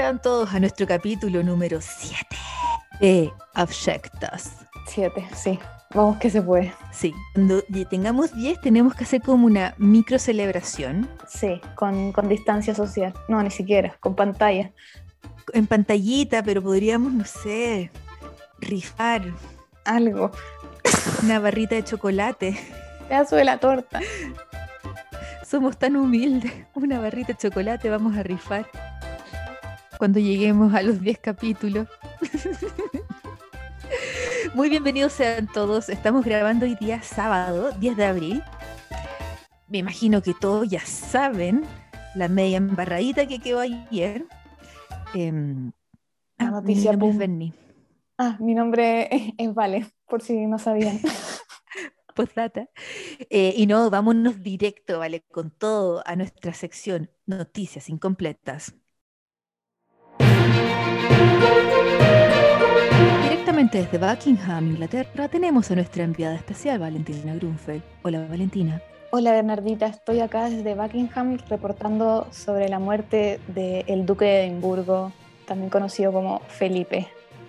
[0.00, 2.24] sean todos a nuestro capítulo número 7
[3.00, 4.56] de Abjectas.
[4.86, 5.58] 7, sí.
[5.92, 6.72] Vamos que se puede.
[6.90, 11.06] Sí, cuando tengamos 10 tenemos que hacer como una micro celebración.
[11.28, 13.12] Sí, con, con distancia social.
[13.28, 14.72] No, ni siquiera, con pantalla.
[15.52, 17.90] En pantallita, pero podríamos, no sé,
[18.58, 19.22] rifar.
[19.84, 20.30] Algo.
[21.22, 22.58] Una barrita de chocolate.
[23.06, 24.00] Pedazo de la torta.
[25.46, 26.50] Somos tan humildes.
[26.72, 28.64] Una barrita de chocolate vamos a rifar.
[30.00, 31.86] Cuando lleguemos a los 10 capítulos.
[34.54, 35.90] Muy bienvenidos sean todos.
[35.90, 38.42] Estamos grabando hoy día sábado, 10 de abril.
[39.68, 41.66] Me imagino que todos ya saben
[42.14, 44.24] la media embarradita que quedó ayer.
[45.14, 45.32] Eh,
[46.38, 47.18] La ah, noticia mi nombre es.
[47.18, 47.54] Berni.
[48.16, 50.98] Ah, mi nombre es, es Vale, por si no sabían.
[52.16, 52.70] Postdata.
[53.28, 55.26] Eh, y no, vámonos directo, ¿vale?
[55.30, 58.79] Con todo a nuestra sección Noticias Incompletas.
[63.22, 67.82] Directamente desde Buckingham, Inglaterra, tenemos a nuestra enviada especial, Valentina Grunfeld.
[68.02, 68.80] Hola, Valentina.
[69.12, 75.12] Hola Bernardita, estoy acá desde Buckingham reportando sobre la muerte del duque de Edimburgo,
[75.46, 77.08] también conocido como Felipe,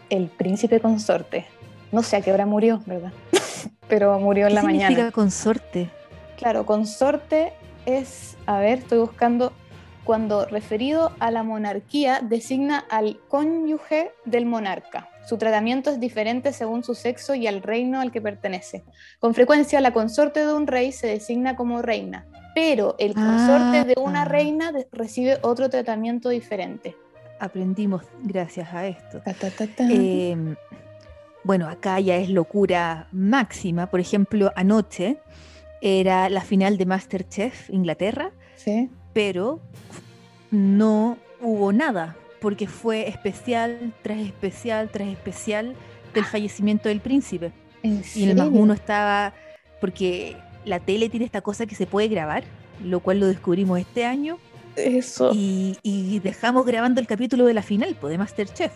[0.10, 1.46] el príncipe consorte.
[1.92, 3.12] No sé a qué hora murió, ¿verdad?
[3.88, 5.12] Pero murió en ¿Qué la significa mañana.
[5.12, 5.90] consorte?
[6.38, 7.54] Claro, consorte
[7.86, 9.54] es, a ver, estoy buscando,
[10.04, 15.10] cuando referido a la monarquía designa al cónyuge del monarca.
[15.28, 18.84] Su tratamiento es diferente según su sexo y al reino al que pertenece.
[19.20, 23.94] Con frecuencia, la consorte de un rey se designa como reina, pero el consorte de
[24.02, 24.26] una Ah.
[24.26, 26.96] reina recibe otro tratamiento diferente.
[27.40, 29.22] Aprendimos gracias a esto.
[29.24, 29.88] Ta, ta, ta, ta.
[29.90, 30.36] Eh,
[31.44, 33.88] bueno, acá ya es locura máxima.
[33.88, 35.18] Por ejemplo, anoche
[35.82, 38.92] era la final de Masterchef Inglaterra, ¿Sí?
[39.14, 39.60] Pero
[40.52, 45.76] no hubo nada, porque fue especial tras especial tras especial
[46.14, 47.52] del fallecimiento del príncipe.
[47.83, 49.33] ¿En Y el más uno estaba,
[49.80, 50.36] porque
[50.66, 52.44] la tele tiene esta cosa que se puede grabar,
[52.83, 54.38] lo cual lo descubrimos este año,
[54.76, 55.32] Eso.
[55.33, 58.72] y, y dejamos grabando el capítulo de la final pues, de Masterchef.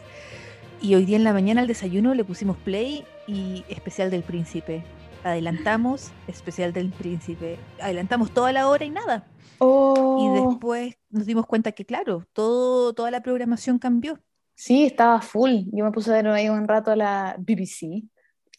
[0.82, 4.84] Y hoy día en la mañana al desayuno le pusimos play y especial del príncipe.
[5.30, 7.58] Adelantamos, especial del príncipe.
[7.82, 9.26] Adelantamos toda la hora y nada.
[9.58, 14.20] Y Oh, después nos dimos cuenta que, claro, todo, toda la programación cambió.
[14.54, 15.64] sí, estaba full.
[15.74, 18.04] Yo me puse a ver ahí un rato a la BBC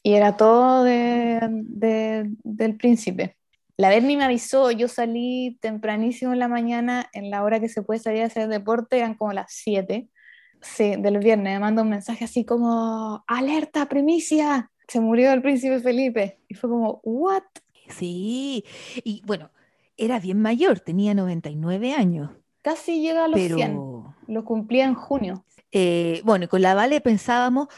[0.03, 3.37] y era todo de, de- del príncipe.
[3.76, 7.82] La Berni me avisó, yo salí tempranísimo en la mañana, en la hora que se
[7.82, 10.09] puede salir a hacer deporte, eran como las 7
[10.60, 11.55] sí, del viernes.
[11.55, 16.38] Me manda un mensaje así como, alerta, primicia, se murió el príncipe Felipe.
[16.48, 17.42] Y fue como, ¿what?
[17.88, 18.64] Sí,
[19.04, 19.50] y bueno,
[19.97, 22.30] era bien mayor, tenía 99 años,
[22.62, 23.56] Casi llega a los 100.
[23.56, 24.14] pero...
[24.26, 25.44] Lo cumplía en junio.
[25.70, 27.69] Eh, bueno, y con la Vale pensábamos,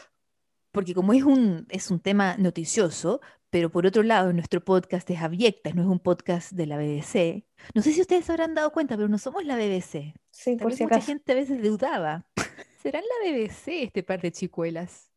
[0.71, 3.21] porque como es un, es un tema noticioso,
[3.51, 7.45] pero por otro lado, nuestro podcast es abyecta, no es un podcast de la BBC.
[7.75, 10.15] No sé si ustedes se habrán dado cuenta, pero no somos la BBC.
[10.31, 11.07] Sí, por si mucha acaso.
[11.07, 12.25] gente a veces dudaba.
[12.81, 15.08] ¿Serán la BBC este par de chicuelas?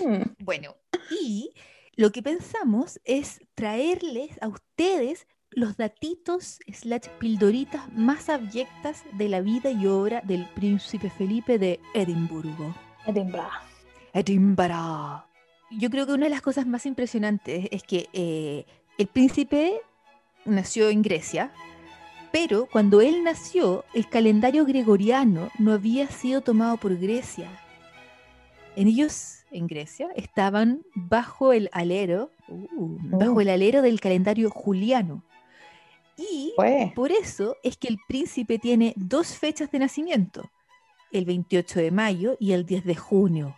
[0.00, 0.22] Hmm.
[0.38, 0.76] Bueno,
[1.10, 1.52] y
[1.96, 9.40] lo que pensamos es traerles a ustedes los datitos slash pildoritas más abyectas de la
[9.40, 12.74] vida y obra del príncipe Felipe de Edimburgo.
[13.06, 13.50] Edinburgh.
[14.12, 15.24] Edinburgh.
[15.72, 18.64] Yo creo que una de las cosas más impresionantes es que eh,
[18.98, 19.80] el príncipe
[20.44, 21.52] nació en Grecia,
[22.32, 27.48] pero cuando él nació, el calendario gregoriano no había sido tomado por Grecia.
[28.80, 33.40] En ellos, en Grecia, estaban bajo el alero, uh, bajo Oh.
[33.40, 35.22] el alero del calendario juliano.
[36.16, 36.52] Y
[36.94, 40.50] por eso es que el príncipe tiene dos fechas de nacimiento,
[41.12, 43.56] el 28 de mayo y el 10 de junio.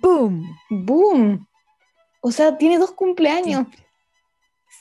[0.00, 0.46] ¡Boom!
[0.70, 1.46] ¡Boom!
[2.20, 3.66] O sea, tiene dos cumpleaños.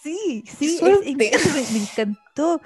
[0.04, 2.62] Sí, sí, es- me, me encantó.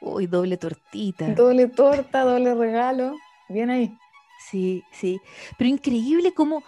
[0.00, 1.28] Uy, doble tortita.
[1.34, 3.14] Doble torta, doble regalo.
[3.48, 3.96] Bien ahí.
[4.50, 5.20] Sí, sí.
[5.56, 6.62] Pero increíble cómo,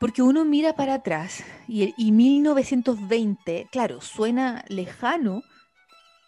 [0.00, 5.42] porque uno mira para atrás y, el- y 1920, claro, suena lejano,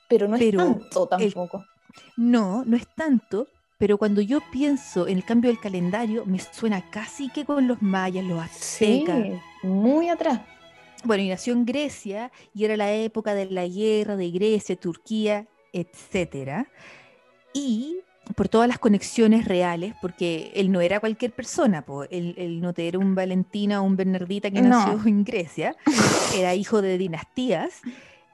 [0.09, 1.65] Pero no es tanto el- tampoco.
[2.17, 3.49] no, no es tanto,
[3.79, 7.83] pero cuando yo pienso en el cambio del calendario, me suena casi que con los
[7.83, 9.43] mayas, los Sí, aztecas.
[9.63, 10.41] muy atrás.
[11.05, 15.47] Bueno, y nació en Grecia y era la época de la guerra de Grecia, Turquía,
[15.73, 16.67] etcétera.
[17.53, 17.99] Y
[18.35, 22.73] por todas las conexiones reales, porque él no era cualquier persona, po, él, él no
[22.77, 24.69] era un Valentina o un Bernardita que No.
[24.71, 25.77] nació en Grecia,
[26.35, 27.81] era hijo de dinastías.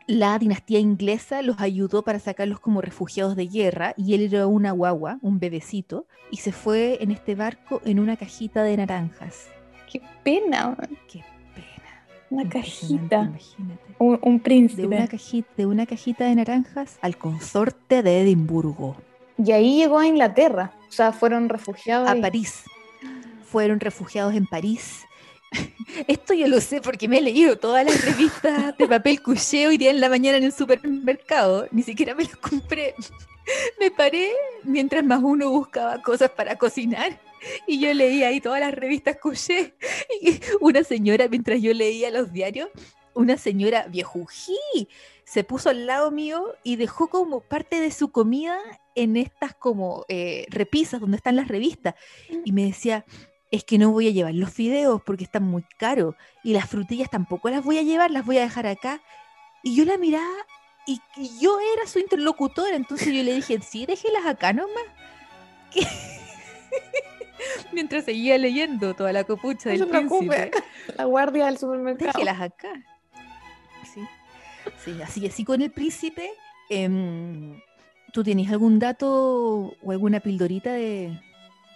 [0.07, 4.73] la dinastía inglesa los ayudó para sacarlos como refugiados de guerra y él era una
[4.73, 9.49] guagua, un bebecito, y se fue en este barco en una cajita de naranjas.
[9.91, 10.77] Qué pena.
[11.07, 11.21] Qué
[11.55, 12.07] pena.
[12.31, 13.25] Una cajita.
[13.25, 13.83] Imagínate.
[13.99, 14.83] Un, un príncipe.
[14.83, 18.97] De una, cajita, de una cajita de naranjas al consorte de Edimburgo,
[19.39, 20.73] Y ahí llegó a Inglaterra.
[20.89, 22.09] O sea, fueron refugiados.
[22.09, 22.21] a ahí.
[22.21, 22.63] París.
[23.45, 25.05] Fueron refugiados en París.
[26.07, 29.77] Esto yo lo sé porque me he leído todas las revistas de papel cuché hoy
[29.77, 31.67] día en la mañana en el supermercado.
[31.71, 32.95] Ni siquiera me las compré.
[33.81, 34.33] Me paré
[34.63, 37.21] mientras más uno buscaba cosas para cocinar.
[37.67, 39.75] Y yo leía ahí todas las revistas cuché.
[40.21, 42.69] Y una señora, mientras yo leía los diarios,
[43.15, 44.89] una señora viejují
[45.25, 48.59] se puso al lado mío y dejó como parte de su comida
[48.95, 51.95] en estas como eh, repisas donde están las revistas.
[52.45, 53.07] Y me decía,
[53.51, 57.09] es que no voy a llevar los fideos porque están muy caros y las frutillas
[57.09, 59.01] tampoco las voy a llevar, las voy a dejar acá.
[59.63, 60.37] Y yo la miraba
[60.87, 64.85] y, y yo era su interlocutora, entonces yo le dije, sí, déjelas acá nomás.
[67.73, 70.51] Mientras seguía leyendo toda la copucha No del príncipe.
[70.97, 72.13] La guardia del supermercado.
[72.13, 72.71] Déjelas acá.
[74.79, 74.93] Sí.
[74.95, 76.31] Sí, así, así con el príncipe.
[76.71, 77.61] em,
[78.13, 81.19] ¿Tú tienes algún dato o alguna pildorita de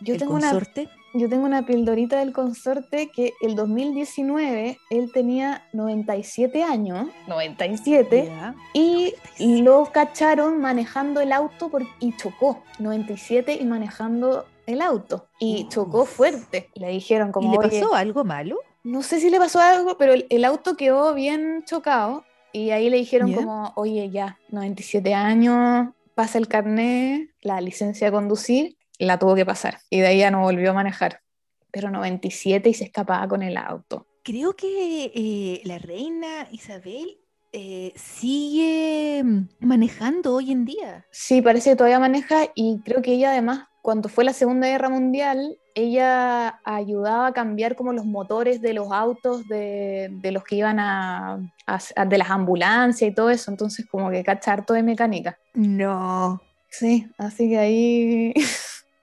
[0.03, 0.89] Yo el tengo, una, consorte?
[1.15, 7.09] yo tengo una pildorita del consorte que el 2019 él tenía 97 años.
[7.27, 8.27] 97.
[8.27, 8.55] Ya.
[8.75, 9.63] Y 97.
[9.63, 12.63] lo cacharon manejando el auto por- y chocó.
[12.79, 15.29] 97 y manejando el auto.
[15.41, 16.69] Y chocó fuerte.
[16.75, 18.59] Le dijeron ¿Y como, le "Oye, pasó algo malo?
[18.85, 22.25] no sé si le pasó algo, pero el, el auto quedó bien chocado.
[22.53, 23.37] Y ahí le dijeron ¿Ya?
[23.37, 29.45] como, oye, ya, 97 años, pasa el carnet, la licencia de conducir, la tuvo que
[29.45, 29.79] pasar.
[29.91, 31.21] Y de ahí ya no volvió a manejar.
[31.71, 34.07] Pero 97 y se escapaba con el auto.
[34.23, 37.19] Creo que eh, la reina Isabel
[37.53, 41.07] eh, sigue mm, manejando hoy en día.
[41.11, 44.89] Sí, parece que todavía maneja y creo que ella además, cuando fue la Segunda Guerra
[44.89, 50.57] Mundial, ella ayudaba a cambiar como los motores de los autos de, de los que
[50.57, 51.35] iban a,
[51.67, 55.39] a- a- de las ambulancias y todo eso, entonces como que cacha harto de mecánica.
[55.55, 56.41] No.
[56.71, 58.35] Sí, así que ahí...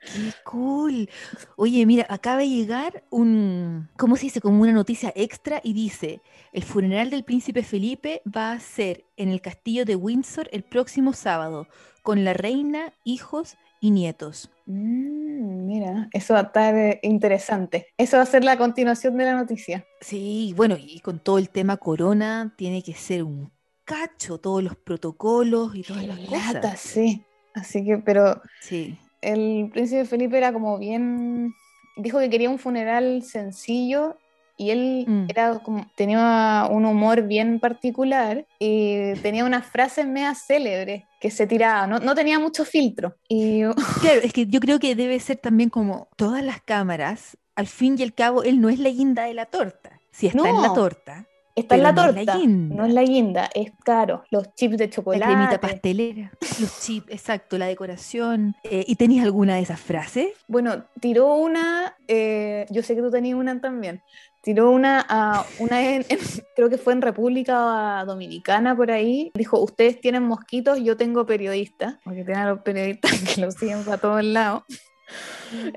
[0.06, 1.10] Qué cool.
[1.56, 4.42] Oye, mira, acaba de llegar un, ¿cómo se dice?
[4.42, 6.20] Como una noticia extra y dice,
[6.52, 11.14] el funeral del príncipe Felipe va a ser en el castillo de Windsor el próximo
[11.14, 11.68] sábado,
[12.02, 14.50] con la reina, hijos y nietos.
[14.66, 17.88] Mm, mira, eso va a estar eh, interesante.
[17.98, 19.86] Eso va a ser la continuación de la noticia.
[20.00, 23.52] Sí, bueno, y con todo el tema corona, tiene que ser un
[23.84, 26.80] cacho, todos los protocolos y todas las Lata, cosas.
[26.80, 27.26] sí.
[27.54, 28.98] Así que, pero Sí.
[29.22, 31.54] el príncipe Felipe era como bien,
[31.98, 34.18] dijo que quería un funeral sencillo
[34.58, 35.26] y él Mm.
[35.30, 41.48] era como, tenía un humor bien particular y tenía unas frases medio célebres que se
[41.48, 43.16] tiraba, no, no tenía mucho filtro.
[43.28, 43.62] Y
[44.02, 47.96] Claro, es que yo creo que debe ser también como todas las cámaras, al fin
[47.98, 50.00] y al cabo, él no es la guinda de la torta.
[50.12, 52.76] Si está en la No, torta, está en la no es la torta, guinda.
[52.76, 55.26] no es la guinda, es caro, los chips de la chocolate.
[55.26, 58.56] cremita pastelera, los chips, exacto, la decoración.
[58.64, 60.28] Eh, ¿Y tenías alguna de esas frases?
[60.48, 64.02] Bueno, tiró una, eh, yo sé que tú tenías una también,
[64.44, 66.20] tiró una, a, una en- en-
[66.56, 71.96] creo que fue en República Dominicana por ahí, dijo, ustedes tienen mosquitos, yo tengo periodistas,
[72.04, 74.64] porque tienen a los periodistas que los siguen para todos lados.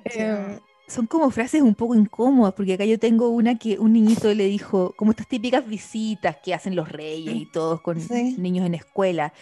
[0.07, 4.33] Eh, Son como frases un poco incómodas, porque acá yo tengo una que un niñito
[4.33, 8.37] le dijo, como estas típicas visitas que hacen los reyes y todos con Sí.
[8.39, 9.33] niños en escuela.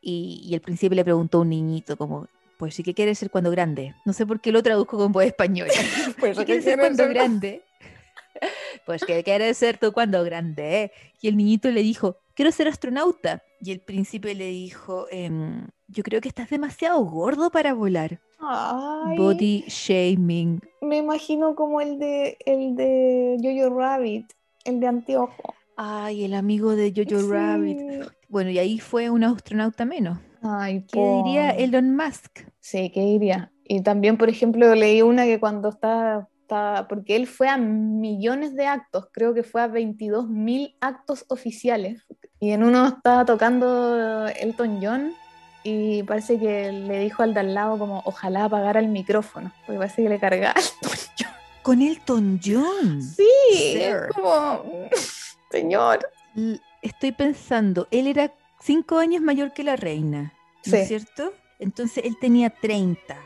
[0.00, 2.26] Y, y el príncipe le preguntó a un niñito como,
[2.56, 3.94] pues sí, ¿qué quieres ser cuando grande?
[4.04, 5.72] No sé por qué lo traduzco con voz española.
[6.18, 7.12] pues, ¿Qué ¿qué quieres ser cuando ser?
[7.14, 7.62] grande?
[8.86, 10.82] Pues, ¿qué quieres ser tú cuando grande?
[10.84, 10.92] eh?
[11.20, 13.42] Y el niñito le dijo, quiero ser astronauta.
[13.60, 18.20] Y el príncipe le dijo, "Em, yo creo que estás demasiado gordo para volar.
[18.40, 20.60] Ay, Body shaming.
[20.80, 24.32] me imagino como el de, el de Jojo Rabbit,
[24.64, 25.54] el de anteojo.
[25.76, 27.78] Ay, el amigo de Jojo Rabbit.
[28.28, 30.18] Bueno, y ahí fue un astronauta menos.
[30.40, 31.64] Ay, ¿Qué diría pobre.
[31.64, 32.40] Elon Musk?
[32.60, 33.52] Sí, ¿qué diría?
[33.64, 36.28] Y también, por ejemplo, leí una que cuando está,
[36.88, 42.06] porque él fue a millones de actos, creo que fue a 22 mil actos oficiales,
[42.40, 45.12] y en uno estaba tocando Elton John
[45.64, 49.78] y parece que le dijo al de al lado como, ojalá apagara el micrófono, porque
[49.78, 51.32] parece que le cargaba Elton John.
[51.62, 53.02] Con Elton John.
[53.02, 54.06] Sí, Sir.
[54.08, 54.64] es como,
[55.50, 56.08] señor.
[56.80, 60.32] Estoy pensando, él era cinco años mayor que la reina,
[60.64, 61.32] ¿no es cierto?
[61.58, 63.16] Entonces él tenía 30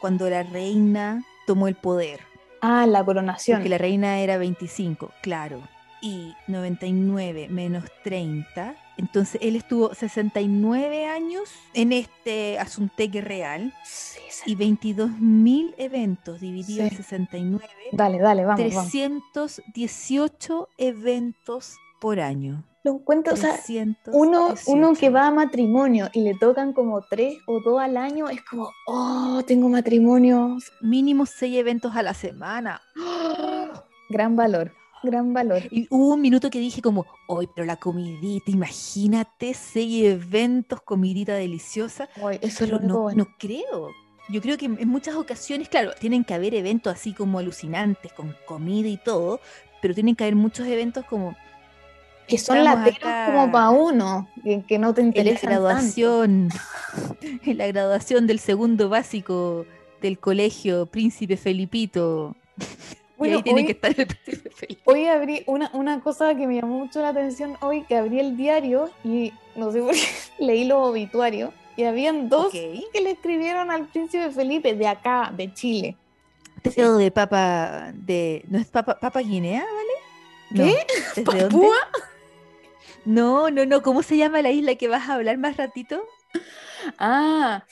[0.00, 2.20] cuando la reina tomó el poder,
[2.60, 3.58] Ah, la coronación.
[3.58, 5.60] porque la reina era 25, claro.
[6.00, 14.54] Y 99 menos 30 Entonces él estuvo 69 años en este Asunteque Real Sí, y
[14.56, 16.94] 22.000 eventos divididos Sí.
[16.94, 17.64] en 69.
[17.92, 18.90] Dale, dale, vamos, vamos.
[18.92, 22.62] 318 eventos por año.
[22.84, 24.16] Lo encuentro, o sea, 318.
[24.16, 28.28] uno, uno que va a matrimonio y le tocan como tres o dos al año,
[28.28, 30.56] es como, oh, tengo matrimonio.
[30.80, 32.80] Mínimo 6 eventos a la semana.
[34.10, 35.62] Gran valor, gran valor.
[35.70, 41.34] Y hubo un minuto que dije como, hoy, pero la comidita, imagínate, 6 eventos, comidita
[41.34, 42.08] deliciosa.
[42.40, 43.24] Eso es lo no, bueno.
[43.24, 43.90] no creo.
[44.30, 48.34] Yo creo que en muchas ocasiones, claro, tienen que haber eventos así como alucinantes, con
[48.46, 49.40] comida y todo,
[49.82, 51.36] pero tienen que haber muchos eventos como
[52.28, 55.64] que son lateros como para uno, que, que no te en la interesan tanto.
[55.64, 56.48] graduación,
[57.44, 59.66] en la graduación del segundo básico
[60.02, 62.36] del colegio Príncipe Felipito.
[63.16, 64.82] Bueno, y ahí tiene que estar el Príncipe Felipe.
[64.84, 68.36] Hoy abrí una, una cosa que me llamó mucho la atención hoy, que abrí el
[68.36, 70.06] diario y no sé por qué
[70.38, 75.54] leí los obituarios y habían dos que le escribieron al príncipe Felipe de acá, de
[75.54, 75.96] Chile.
[76.64, 80.72] Dedo de papa de ¿no es papa, papa guinea, vale?
[80.72, 80.86] ¿Qué?
[81.20, 81.68] ¿Es de dónde?
[83.08, 86.02] No, no, no, ¿cómo se llama la isla que vas a hablar más ratito?
[86.98, 87.64] Ah,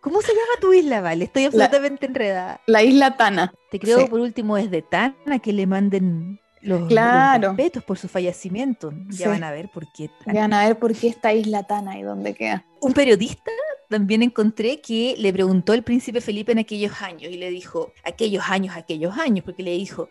[0.00, 1.24] ¿Cómo se llama tu isla, Vale?
[1.24, 2.60] Estoy La- absolutamente enredada.
[2.66, 3.52] la isla Tana.
[3.72, 4.06] Te creo sí.
[4.06, 8.92] por último desde Tana que le manden los, respetos por su fallecimiento.
[9.08, 9.24] Ya Sí.
[9.24, 10.10] van a ver por qué.
[10.24, 10.32] Tana.
[10.34, 12.64] Ya van a ver por qué esta isla Tana y dónde queda.
[12.80, 13.50] Un periodista
[13.88, 18.44] también encontré que le preguntó al príncipe Felipe en aquellos años y le dijo, aquellos
[18.48, 20.08] años, aquellos años, porque le dijo,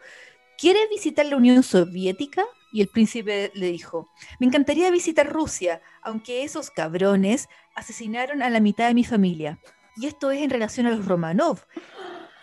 [0.57, 2.43] ¿quieres visitar la Unión Soviética?
[2.73, 8.59] Y el príncipe le dijo, me encantaría visitar Rusia, aunque esos cabrones asesinaron a la
[8.59, 9.59] mitad de mi familia.
[9.95, 11.59] Y esto es en relación a los Romanov.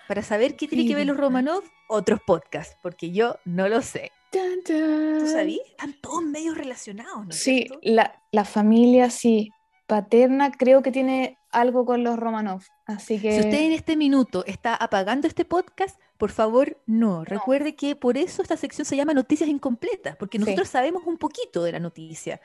[0.06, 1.16] Para saber qué tiene que ver los.
[1.16, 4.12] Romanov, otros podcasts, porque yo no lo sé.
[4.30, 5.18] Tan, tan.
[5.18, 5.66] ¿Tú sabías?
[5.68, 9.50] Están todos medios relacionados, ¿no Sí, la, la familia, sí.
[9.87, 12.62] Paterna creo que tiene algo con los Romanov.
[12.87, 13.32] Así que.
[13.32, 17.25] Si usted en este minuto está apagando este podcast, por favor, no.
[17.25, 20.45] Recuerde que por eso esta sección se llama Noticias Incompletas, porque Sí.
[20.45, 22.41] nosotros sabemos un poquito de la noticia.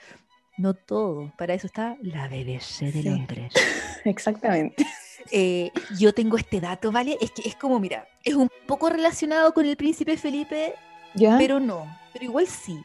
[0.58, 1.32] No todo.
[1.38, 3.04] Para eso está la BBC de Sí.
[3.04, 3.54] Londres.
[4.06, 4.88] Exactamente.
[5.32, 7.18] Eh, yo tengo este dato, ¿vale?
[7.20, 10.74] Es que es como, mira, es un poco relacionado con el príncipe Felipe,
[11.14, 11.38] ¿Ya?
[11.38, 11.86] pero no.
[12.14, 12.80] Pero igual sí.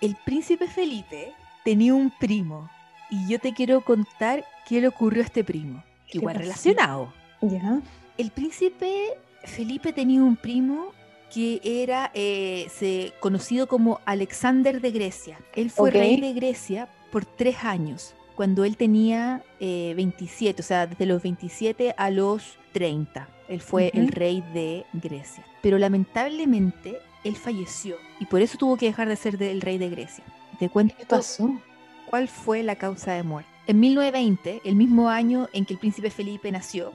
[0.00, 1.32] El príncipe Felipe
[1.64, 2.68] tenía un primo.
[3.10, 5.84] Y yo te quiero contar qué le ocurrió a este primo.
[6.10, 6.42] ¿Qué Igual pasó?
[6.44, 7.12] relacionado.
[7.42, 7.80] ¿Ya?
[8.18, 10.92] El príncipe Felipe tenía un primo
[11.32, 15.38] que era eh, se- conocido como Alexander de Grecia.
[15.54, 20.86] Él fue rey de Grecia por tres años, cuando él tenía eh, 27, o sea,
[20.86, 23.28] desde los 27 a los 30.
[23.48, 25.44] Él fue el rey de Grecia.
[25.62, 29.88] Pero lamentablemente él falleció y por eso tuvo que dejar de ser el rey de
[29.90, 30.24] Grecia.
[30.58, 31.50] Te cuento ¿Qué pasó?
[32.08, 33.50] cuál fue la causa de muerte.
[33.66, 36.92] En 1920, el mismo año en que el príncipe Felipe nació,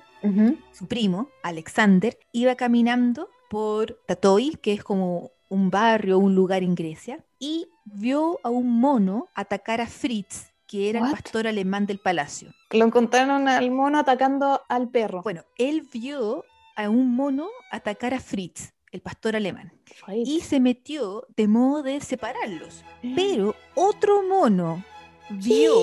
[0.71, 6.75] Su primo, Alexander, iba caminando por Tatoi, que es como un barrio, un lugar en
[6.75, 11.99] Grecia, y vio a un mono atacar a Fritz, que era el pastor alemán del
[11.99, 12.53] palacio.
[12.69, 15.21] Lo encontraron al mono atacando al perro.
[15.23, 16.45] Bueno, él vio
[16.77, 20.29] a un mono atacar a Fritz, el pastor alemán, Fritz.
[20.29, 22.85] y se metió de modo de separarlos.
[23.15, 24.83] Pero otro mono
[25.31, 25.75] vio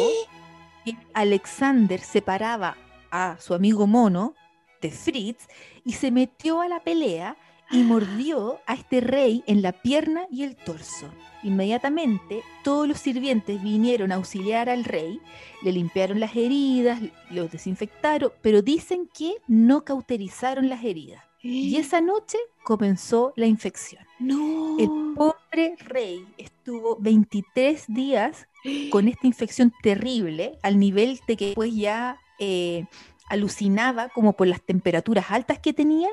[0.84, 2.76] que Alexander separaba
[3.10, 4.34] a su amigo mono
[4.80, 5.46] de Fritz
[5.84, 7.36] y se metió a la pelea
[7.70, 11.08] y mordió a este rey en la pierna y el torso.
[11.42, 15.20] Inmediatamente todos los sirvientes vinieron a auxiliar al rey,
[15.62, 17.00] le limpiaron las heridas,
[17.30, 21.22] los desinfectaron, pero dicen que no cauterizaron las heridas.
[21.40, 24.04] Y esa noche comenzó la infección.
[24.18, 24.76] No.
[24.78, 28.48] El pobre rey estuvo 23 días
[28.90, 32.86] con esta infección terrible, al nivel de que pues ya eh,
[33.28, 36.08] alucinaba como por las temperaturas altas que tenía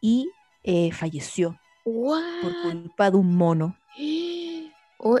[0.00, 0.30] y
[0.62, 3.76] eh, falleció por culpa de un mono.
[5.06, 5.18] Oh,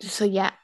[0.00, 0.58] eso ya.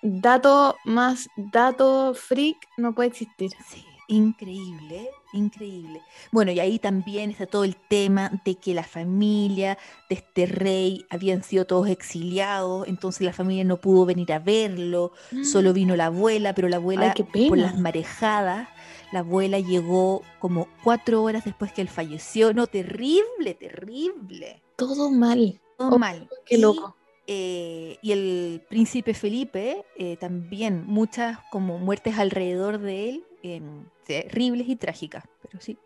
[0.00, 3.50] Dato más dato freak no puede existir.
[3.66, 6.02] Sí, increíble, increíble.
[6.32, 11.04] Bueno, y ahí también está todo el tema de que la familia de este rey
[11.10, 15.12] habían sido todos exiliados, entonces la familia no pudo venir a verlo,
[15.44, 18.68] solo vino la abuela, pero la abuela Ay, por las marejadas,
[19.12, 22.52] la abuela llegó como cuatro horas después que él falleció.
[22.52, 24.62] No, terrible, terrible.
[24.76, 25.60] Todo mal.
[25.76, 26.28] Todo Oh, mal.
[26.44, 26.96] Qué Y, loco.
[27.32, 34.68] Eh, y el príncipe Felipe, eh, también muchas como muertes alrededor de él, em, terribles
[34.68, 35.78] y trágicas, pero sí.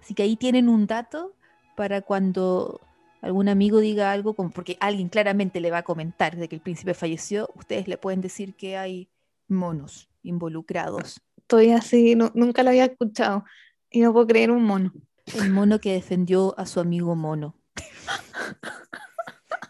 [0.00, 1.34] Así que ahí tienen un dato
[1.76, 2.80] para cuando
[3.20, 6.94] algún amigo diga algo, porque alguien claramente le va a comentar de que el príncipe
[6.94, 9.10] falleció, ustedes le pueden decir que hay
[9.48, 11.20] monos involucrados.
[11.36, 13.44] Estoy así, no- nunca lo había escuchado
[13.90, 14.94] y no puedo creer un mono.
[15.34, 17.54] El mono que defendió a su amigo mono.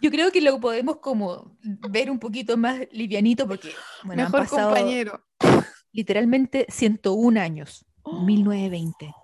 [0.00, 1.57] Yo creo que lo podemos como
[1.91, 3.73] ver un poquito más livianito porque,
[4.05, 5.25] bueno, han Mejor pasado compañero.
[5.93, 9.15] literalmente 101 años, 1920.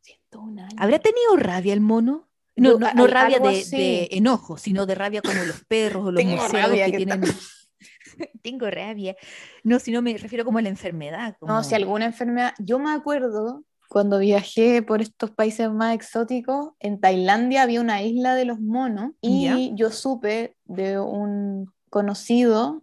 [0.00, 0.74] 101 años.
[0.76, 2.28] ¿Habrá tenido rabia el mono?
[2.56, 6.36] No, no, no rabia de, enojo, sino de rabia como los perros o los Tengo
[6.36, 7.22] museos rabia que que tienen...
[8.42, 9.16] Tengo rabia.
[9.64, 11.36] No, sino me refiero como a la enfermedad.
[11.40, 12.54] No, si alguna enfermedad.
[12.58, 18.34] Yo me acuerdo cuando viajé por estos países más exóticos, en Tailandia había una isla
[18.34, 22.82] de los monos y yo supe de un conocido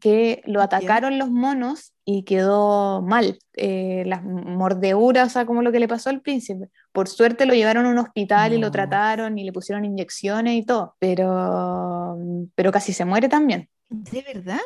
[0.00, 3.38] que lo atacaron los monos y quedó mal.
[3.54, 6.68] Eh, las mordeduras, o sea, como lo que le pasó al príncipe.
[6.90, 10.64] Por suerte lo llevaron a un hospital y lo trataron y le pusieron inyecciones y
[10.64, 12.18] todo, pero,
[12.56, 13.68] pero casi se muere también.
[13.88, 14.58] De verdad.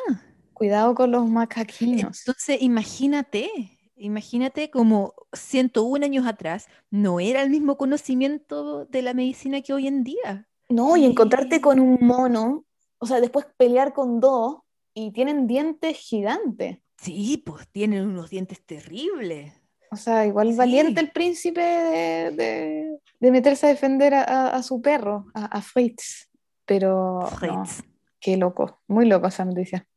[0.51, 2.21] Cuidado con los macaquinos.
[2.25, 9.61] Entonces, imagínate, imagínate como 101 años atrás no era el mismo conocimiento de la medicina
[9.61, 10.47] que hoy en día.
[10.69, 12.65] No, y encontrarte con un mono,
[12.97, 14.57] o sea, después pelear con dos
[14.93, 16.79] y tienen dientes gigantes.
[16.97, 19.53] Sí, pues tienen unos dientes terribles.
[19.91, 20.55] O sea, igual Sí.
[20.55, 25.45] valiente el príncipe de, de- de meterse a defender a, a- a su perro, a,
[25.45, 26.29] a Fritz.
[26.65, 27.83] Pero no, Fritz.
[28.19, 29.87] qué loco, muy loco esa noticia.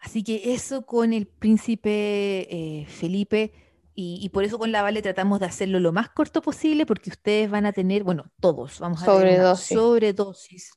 [0.00, 3.52] Así que eso con el príncipe eh, Felipe
[3.94, 7.10] y, y por eso con la Vale tratamos de hacerlo lo más corto posible porque
[7.10, 9.76] ustedes van a tener, bueno, todos vamos a tener Sobredosis.
[9.76, 10.70] sobredosis.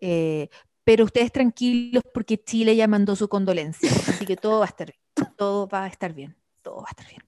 [0.00, 0.48] Eh,
[0.84, 4.86] pero ustedes tranquilos porque Chile ya mandó su condolencia, así que todo va a estar
[4.86, 7.22] bien, todo va a estar bien, todo va a estar bien.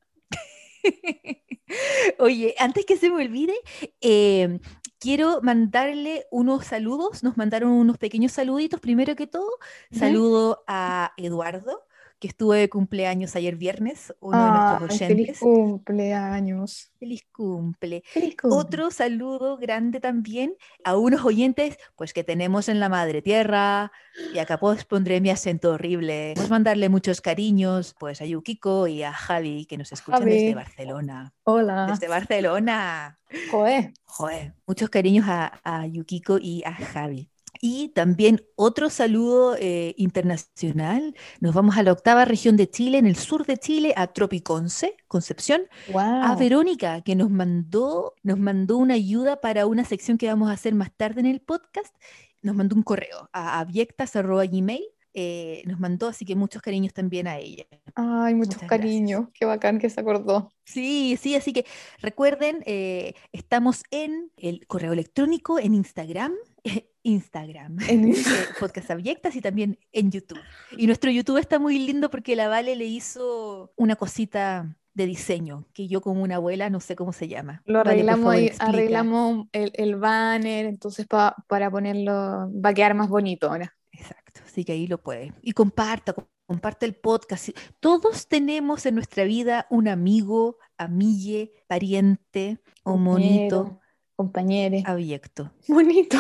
[2.19, 3.55] Oye, antes que se me olvide,
[4.01, 4.61] eh,
[4.99, 7.23] quiero mandarle unos saludos.
[7.23, 8.81] Nos mandaron unos pequeños saluditos.
[8.81, 9.49] Primero que todo,
[9.90, 11.85] saludo a Eduardo,
[12.18, 15.38] que estuvo de cumpleaños ayer viernes, uno de Ay, nuestros feliz oyentes.
[15.40, 16.90] cumpleaños.
[16.98, 18.02] Feliz cumple.
[18.07, 18.59] Feliz cumple.
[18.59, 20.54] Otro saludo grande también
[20.85, 23.92] a unos oyentes, pues que tenemos en la madre tierra,
[24.35, 26.33] y acá pues pondré mi acento horrible.
[26.37, 30.33] Vamos a mandarle muchos cariños, pues a Yukiko y a Javi, que nos escuchan Javi.
[30.33, 31.33] desde Barcelona.
[31.44, 31.87] Hola.
[31.88, 33.18] Desde Barcelona.
[33.50, 33.92] Joder.
[34.07, 37.31] Joder, muchos cariños a, a Yukiko y a Javi.
[37.61, 41.15] Y también otro saludo eh, internacional.
[41.41, 44.97] Nos vamos a la octava región de Chile, en el sur de Chile, a Tropiconce,
[45.09, 45.63] Concepción,
[45.95, 46.35] a.
[46.37, 50.75] Verónica, que nos mandó, nos mandó una ayuda para una sección que vamos a hacer
[50.75, 51.95] más tarde en el podcast.
[52.43, 54.85] Nos mandó un correo a abyectas.gmail.
[55.15, 57.65] eh, nos mandó, así que muchos cariños también a ella.
[57.95, 59.29] Ay, muchos cariños.
[59.35, 60.53] Qué bacán que se acordó.
[60.65, 61.65] Sí, sí, así que
[62.01, 66.35] recuerden, eh, estamos en el correo electrónico, en Instagram,
[67.03, 68.15] Instagram, En- eh,
[68.61, 70.41] Podcast Abyectas y también en YouTube.
[70.77, 75.65] Y nuestro YouTube está muy lindo porque la Vale le hizo una cosita de diseño
[75.73, 77.63] que yo como una abuela no sé cómo se llama.
[77.67, 78.67] Lo Vale, arreglamos favor, explica.
[78.67, 82.13] arreglamos el, el banner, entonces pa- para ponerlo,
[82.53, 83.77] va a quedar más bonito ahora.
[83.93, 85.33] Exacto, así que ahí lo puede.
[85.41, 87.51] Y comparta, co- comparte el podcast.
[87.79, 93.81] Todos tenemos en nuestra vida un amigo, amille, pariente o monito
[94.17, 95.53] Compañero, abyecto.
[95.69, 96.19] Bonito.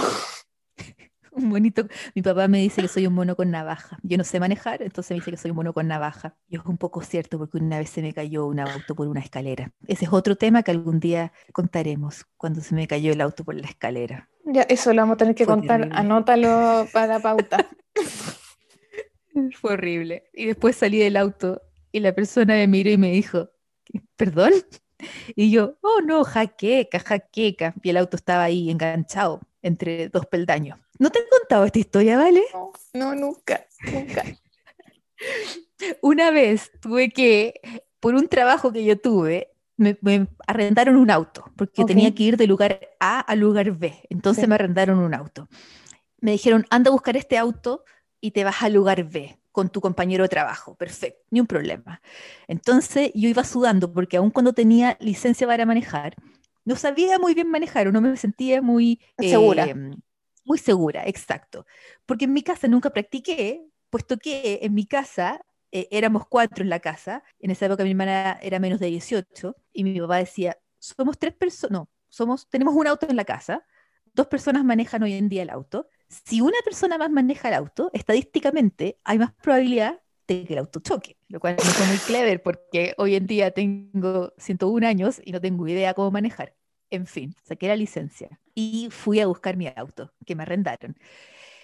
[1.32, 1.86] Un monito.
[2.14, 3.98] Mi papá me dice que soy un mono con navaja.
[4.02, 6.34] Yo no sé manejar, entonces me dice que soy un mono con navaja.
[6.48, 9.20] Y es un poco cierto porque una vez se me cayó un auto por una
[9.20, 9.72] escalera.
[9.86, 13.54] Ese es otro tema que algún día contaremos cuando se me cayó el auto por
[13.54, 14.28] la escalera.
[14.44, 15.80] Ya, eso lo vamos a tener que Fue contar.
[15.80, 16.00] terrible.
[16.00, 17.66] Anótalo para la pauta.
[19.60, 20.24] Fue horrible.
[20.32, 21.62] Y después salí del auto
[21.92, 23.50] y la persona me miró y me dijo,
[24.16, 24.52] ¿perdón?
[25.36, 27.72] Y yo, oh no, jaqueca, jaqueca.
[27.84, 30.78] Y el auto estaba ahí enganchado entre dos peldaños.
[30.98, 32.42] ¿No te he contado esta historia, vale?
[32.52, 34.24] No, no, nunca, nunca.
[36.02, 37.60] Una vez tuve que,
[38.00, 41.88] por un trabajo que yo tuve, me, me arrendaron un auto, porque Ok.
[41.88, 43.94] tenía que ir de lugar A al lugar B.
[44.10, 45.48] Entonces me arrendaron un auto.
[46.20, 47.84] Me dijeron, anda a buscar este auto
[48.20, 50.74] y te vas al lugar B con tu compañero de trabajo.
[50.74, 52.00] Perfecto, ni un problema.
[52.48, 56.16] Entonces yo iba sudando porque aun cuando tenía licencia para manejar,
[56.68, 59.64] no sabía muy bien manejar o no me sentía muy Segura.
[59.64, 59.74] eh,
[60.44, 61.64] muy segura, exacto.
[62.06, 65.40] Porque en mi casa nunca practiqué, puesto que en mi casa
[65.72, 67.22] eh, éramos cuatro en la casa.
[67.40, 71.34] En esa época mi hermana era menos de 18 y mi papá decía, somos tres
[71.34, 73.64] personas, no, somos, tenemos un auto en la casa,
[74.14, 75.88] dos personas manejan hoy en día el auto.
[76.08, 81.16] Si una persona más maneja el auto, estadísticamente hay más probabilidad que el auto choque,
[81.28, 85.40] lo cual no fue muy clever porque hoy en día tengo 101 años y no
[85.40, 86.54] tengo idea cómo manejar.
[86.90, 90.96] En fin, saqué la licencia y fui a buscar mi auto, que me arrendaron.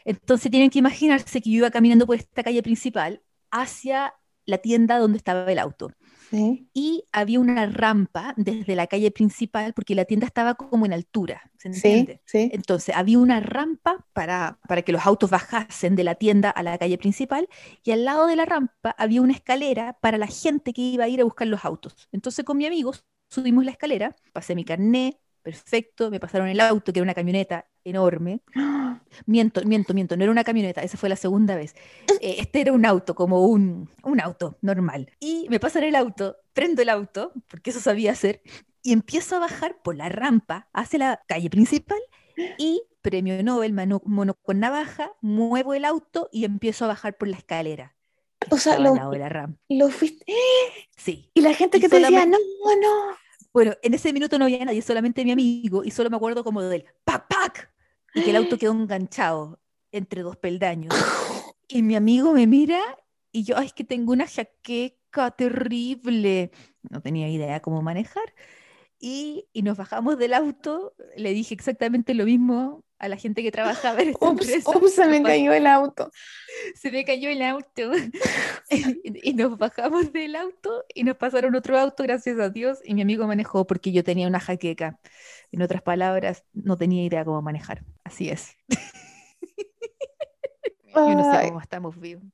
[0.04, 4.14] Entonces tienen que imaginarse que yo iba caminando por esta calle principal hacia
[4.46, 5.92] la tienda donde estaba el auto.
[6.30, 6.68] Sí.
[6.72, 11.42] Y había una rampa desde la calle principal, porque la tienda estaba como en altura,
[11.56, 12.20] ¿se Sí, entiende?
[12.24, 12.42] sí.
[12.48, 16.76] Entonces había una rampa para, para que los autos bajasen de la tienda a la
[16.78, 17.48] calle principal
[17.84, 21.08] y al lado de la rampa había una escalera para la gente que iba a
[21.08, 21.96] ir a buscar los autos.
[22.12, 22.92] Entonces con mi amigo
[23.30, 27.66] subimos la escalera, pasé mi carné, perfecto, me pasaron el auto, que era una camioneta
[27.84, 28.40] enorme.
[29.26, 31.74] Miento, miento, miento, no era una camioneta, esa fue la segunda vez.
[32.20, 35.10] Eh, este era un auto, como un, un auto normal.
[35.20, 38.42] Y me pasan el auto, prendo el auto, porque eso sabía hacer,
[38.82, 41.98] y empiezo a bajar por la rampa hacia la calle principal
[42.58, 47.28] y premio Nobel, mano- mono con navaja, muevo el auto y empiezo a bajar por
[47.28, 47.94] la escalera.
[48.50, 49.60] O sea, estaba lo- la rampa.
[49.68, 50.24] Lo fuiste.
[50.96, 51.30] Sí.
[51.34, 53.16] Y la gente Y que te decía, no, no.
[53.54, 56.60] Bueno, en ese minuto no había nadie, solamente mi amigo, y solo me acuerdo como
[56.60, 57.72] del ¡pac, pac!
[58.12, 59.60] Y que el auto quedó enganchado
[59.92, 60.92] entre dos peldaños.
[61.66, 62.78] Y mi amigo me mira
[63.32, 66.50] y yo, ay, es que tengo una jaqueca terrible.
[66.82, 68.34] No tenía idea cómo manejar.
[69.06, 73.52] Y, y nos bajamos del auto, le dije exactamente lo mismo a la gente que
[73.52, 74.70] trabajaba en esta Ups, empresa.
[74.78, 76.10] ups, se me cayó el auto.
[76.74, 77.92] se me cayó el auto.
[78.70, 82.94] y y nos bajamos del auto y nos pasaron otro auto, gracias a Dios, y
[82.94, 84.98] mi amigo manejó porque yo tenía una jaqueca.
[85.52, 87.84] En otras palabras, no tenía idea cómo manejar.
[88.04, 88.56] Así es.
[90.94, 92.24] Yo no sé cómo estamos vivos.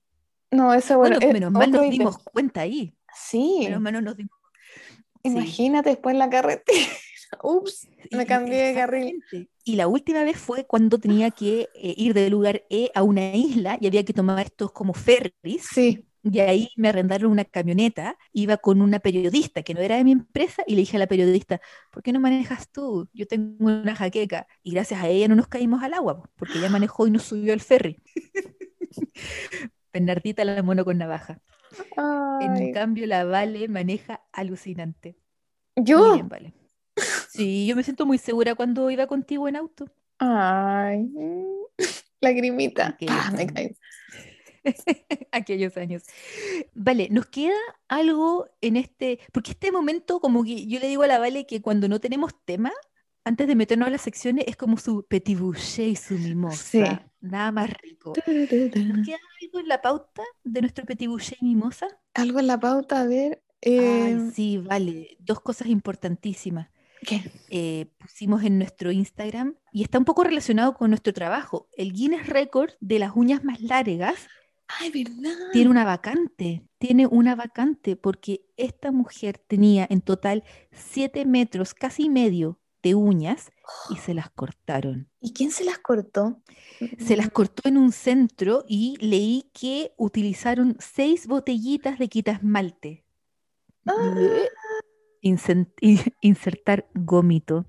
[0.53, 1.17] no, eso bueno.
[1.17, 2.95] Bueno, menos mal nos dimos cuenta ahí.
[3.13, 4.40] Sí, Menos mal no nos dimos
[5.23, 5.31] sí.
[5.31, 6.79] imagínate después en la carretera.
[7.43, 9.25] Ups, me cambié de carril.
[9.65, 13.35] Y la última vez fue cuando tenía que eh, ir del lugar E a una
[13.35, 15.67] isla y había que tomar estos como ferries.
[15.73, 20.05] Sí, Y ahí me arrendaron una camioneta, iba con una periodista que no era de
[20.05, 21.61] mi empresa y le dije a la periodista,
[21.93, 23.09] ¿por qué no manejas tú?
[23.13, 24.47] Yo tengo una jaqueca.
[24.63, 27.23] Y gracias a ella no nos caímos al agua, po, porque ella manejó y nos
[27.25, 27.97] subió al ferry.
[29.93, 31.41] Bernardita la mono con navaja.
[32.41, 35.17] En cambio, la Vale maneja alucinante.
[35.77, 36.15] Muy yo.
[36.15, 36.53] bien, Vale.
[37.29, 39.87] Sí, yo me siento muy segura cuando iba contigo en auto.
[40.19, 41.09] Ay,
[42.21, 42.89] lagrimita.
[42.89, 43.53] Aquellos Ah, me años.
[43.55, 43.77] caí.
[45.33, 46.03] Aquellos años.
[46.75, 47.55] Vale, nos queda
[47.89, 51.63] algo en este, porque este momento, como que yo le digo a la Vale que
[51.63, 52.73] cuando no tenemos tema,
[53.25, 56.57] antes de meternos a las secciones, es como su petit boucher y su mimosa.
[56.57, 56.83] Sí.
[57.21, 58.15] Nada más rico.
[58.15, 61.87] ¿Nos queda algo en la pauta de nuestro petit boucher y mimosa?
[62.15, 63.43] Algo en la pauta, a ver.
[63.63, 65.17] Ay, eh, sí, vale.
[65.21, 66.69] Dos cosas importantísimas.
[67.03, 67.23] ¿qué?
[67.49, 71.69] eh, pusimos en nuestro Instagram y está un poco relacionado con nuestro trabajo.
[71.77, 74.29] El Guinness Record de las uñas más largas
[74.69, 75.37] Ay, ¿verdad?
[75.53, 82.09] tiene una vacante, tiene una vacante porque esta mujer tenía en total 7 metros, casi
[82.09, 83.51] medio de uñas
[83.91, 85.09] y se las cortaron.
[85.21, 86.41] ¿Y quién se las cortó?
[86.99, 93.05] Se las cortó en un centro y leí que utilizaron seis botellitas de quitasmalte.
[93.87, 94.15] Ah.
[96.21, 97.67] Insertar gómito.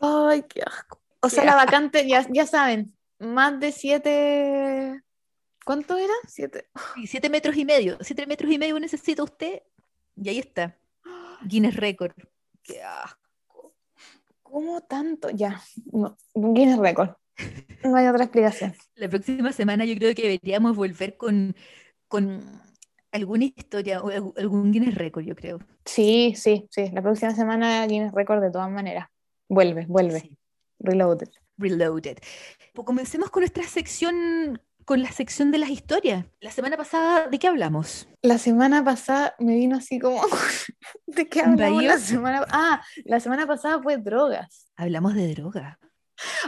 [0.00, 1.00] Ay, qué asco.
[1.20, 5.02] O sea, la vacante, ya, ya saben, más de siete.
[5.64, 6.12] ¿Cuánto era?
[6.28, 6.68] Siete.
[7.06, 9.62] Siete metros y medio, siete metros y medio necesita usted,
[10.16, 10.76] y ahí está.
[11.46, 12.14] Guinness Record.
[12.62, 13.23] Qué asco.
[14.54, 15.30] ¿Cómo tanto?
[15.30, 17.16] Ya, no, Guinness Record.
[17.82, 18.72] No hay otra explicación.
[18.94, 21.56] La próxima semana yo creo que deberíamos volver con,
[22.06, 22.40] con
[23.10, 25.58] alguna historia o algún Guinness Record, yo creo.
[25.84, 26.88] Sí, sí, sí.
[26.92, 29.08] La próxima semana Guinness Record de todas maneras.
[29.48, 30.20] Vuelve, vuelve.
[30.20, 30.38] Sí.
[30.78, 31.30] Reloaded.
[31.58, 32.18] Reloaded.
[32.74, 36.26] Pues comencemos con nuestra sección, con la sección de las historias.
[36.40, 38.08] La semana pasada, ¿de qué hablamos?
[38.22, 40.20] La semana pasada me vino así como.
[41.06, 44.66] ¿De qué hablamos la semana Ah, la semana pasada fue drogas.
[44.76, 45.78] Hablamos de droga.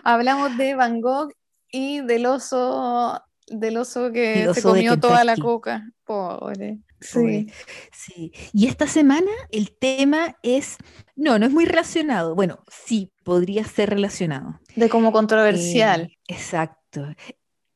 [0.05, 1.33] Hablamos de Van Gogh
[1.71, 5.85] y del oso, del oso que se comió toda la coca.
[6.05, 6.79] Pobre.
[7.13, 7.47] Pobre.
[7.51, 7.53] Sí.
[7.93, 8.33] Sí.
[8.53, 10.77] Y esta semana el tema es,
[11.15, 12.35] no, no es muy relacionado.
[12.35, 14.61] Bueno, sí, podría ser relacionado.
[14.77, 16.03] De como controversial.
[16.03, 17.07] Eh, exacto.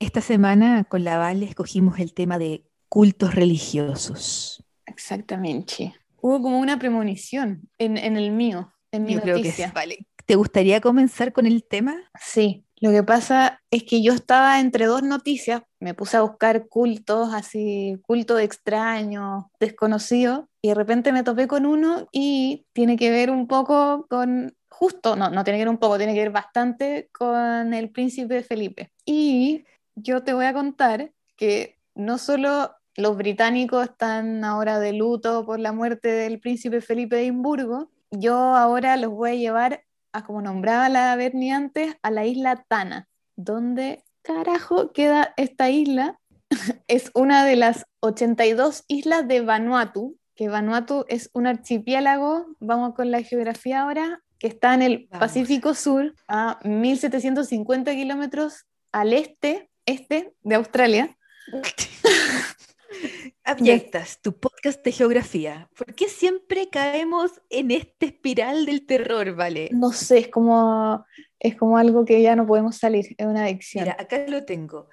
[0.01, 4.65] Esta semana con la Vale escogimos el tema de cultos religiosos.
[4.87, 5.95] Exactamente.
[6.23, 9.67] Hubo como una premonición en, en el mío, en mi Yo creo que noticia.
[9.67, 9.99] es, vale.
[10.25, 11.97] ¿Te gustaría comenzar con el tema?
[12.19, 16.67] Sí, lo que pasa es que yo estaba entre dos noticias, me puse a buscar
[16.69, 22.97] cultos así, culto de extraños, desconocidos, y de repente me topé con uno y tiene
[22.97, 26.21] que ver un poco con, justo, no, no tiene que ver un poco, tiene que
[26.21, 28.93] ver bastante con el príncipe Felipe.
[29.05, 35.45] Y yo te voy a contar que no solo los británicos están ahora de luto
[35.47, 40.25] por la muerte del príncipe Felipe de Edimburgo, yo ahora los voy a llevar a
[40.25, 46.19] como nombraba la Bernie antes, a la isla Tana, donde carajo queda esta isla
[46.89, 53.11] es una de las 82 islas de Vanuatu, que Vanuatu es un archipiélago, vamos con
[53.11, 55.21] la geografía ahora, que está en el Vamos.
[55.21, 61.17] Pacífico Sur, a 1750 kilómetros al este, este de Australia.
[63.45, 65.69] Abyectas, tu podcast de geografía.
[65.77, 69.71] ¿Por qué siempre caemos en este espiral del terror, vale?
[69.73, 71.05] No sé, es como,
[71.39, 73.85] es como algo que ya no podemos salir, es una adicción.
[73.85, 74.89] Mira, acá lo tengo.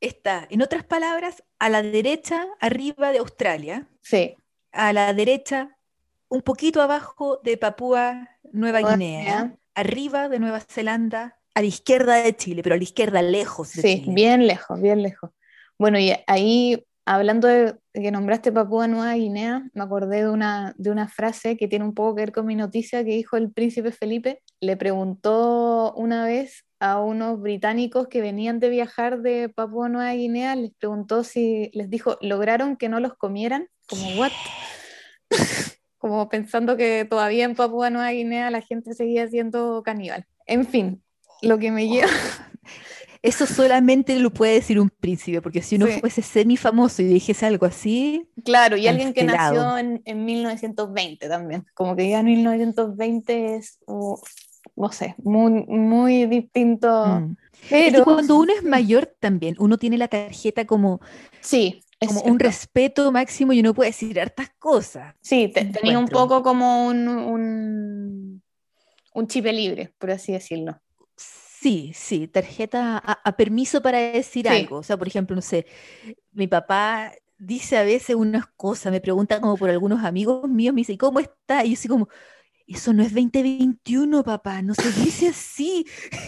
[0.00, 4.34] Está, en otras palabras, a la derecha, arriba de Australia, Sí,
[4.72, 5.78] a la derecha,
[6.28, 9.58] un poquito abajo de Papúa Nueva Nueva Guinea, Guinea.
[9.74, 13.82] arriba de Nueva Zelanda, a la izquierda de Chile, pero a la izquierda lejos de
[13.82, 14.14] sí, Chile.
[14.14, 15.30] bien lejos, bien lejos.
[15.78, 20.90] Bueno, y ahí, hablando de que nombraste Papúa Nueva Guinea, me acordé de una, de
[20.90, 23.92] una frase que tiene un poco que ver con mi noticia que dijo el príncipe
[23.92, 24.42] Felipe.
[24.60, 30.56] Le preguntó una vez a unos británicos que venían de viajar de Papúa Nueva Guinea,
[30.56, 33.68] les preguntó si, les dijo, ¿lograron que no los comieran?
[33.88, 34.32] Como, ¿what?
[35.98, 40.26] Como pensando que todavía en Papúa Nueva Guinea la gente seguía siendo caníbal.
[40.46, 41.02] En fin,
[41.42, 42.08] lo que me lleva...
[43.22, 46.00] Eso solamente lo puede decir un príncipe, porque si uno Sí.
[46.00, 51.28] fuese semi famoso y dijese algo así, Claro, y alguien que nació en, en 1920
[51.28, 51.64] también.
[51.74, 53.78] Como que ya en 1920 es,
[54.74, 56.88] no sé, muy, muy distinto.
[57.20, 57.36] mm.
[57.52, 61.00] Es Pero que cuando uno es mayor también, uno tiene la tarjeta como,
[61.40, 65.14] sí, como un respeto máximo y uno puede decir hartas cosas.
[65.20, 68.42] Sí, te- tenía un poco como un, un,
[69.14, 70.80] un chip libre, por así decirlo.
[71.62, 74.48] Sí, sí, tarjeta a, a permiso para decir Sí.
[74.48, 74.78] algo.
[74.78, 75.66] O sea, por ejemplo, no sé,
[76.32, 80.80] mi papá dice a veces unas cosas, me pregunta como por algunos amigos míos, me
[80.82, 81.64] dice, "¿Y ¿cómo está?
[81.64, 82.08] Y yo así como,
[82.66, 85.86] eso no es 2021, papá, no se dice así.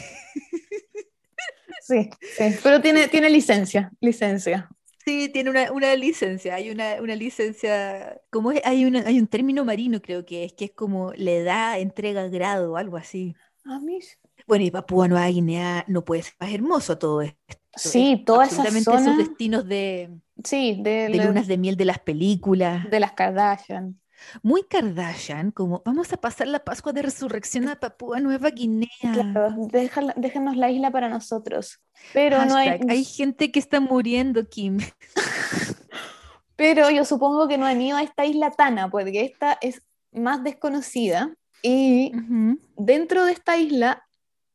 [1.78, 2.44] Sí, sí.
[2.62, 4.68] Pero tiene, tiene licencia, licencia.
[5.04, 9.26] Sí, tiene una, una licencia, hay una, una licencia, como es, hay, una, hay un
[9.26, 13.34] término marino creo que es, que es como le da, entrega grado, algo así.
[13.66, 13.98] A mí
[14.46, 17.38] Bueno, y Papúa Nueva Guinea no puede ser más hermoso todo esto.
[17.76, 20.10] Sí, es toda esa absolutamente esos destinos de,
[20.44, 22.88] Sí, de, de lunas de miel de las películas.
[22.90, 23.98] de las Kardashian.
[24.42, 28.88] Muy Kardashian, como vamos a pasar la Pascua de Resurrección a Papúa Nueva Guinea.
[29.00, 31.80] Claro, déjala- déjanos la isla para nosotros.
[32.12, 34.78] Pero no hay, Hashtag, hay gente que está muriendo, Kim.
[36.56, 40.44] Pero yo supongo que no han ido a esta isla Tana, porque esta es más
[40.44, 41.34] desconocida.
[41.62, 42.60] Y Ujú.
[42.76, 44.03] dentro de esta isla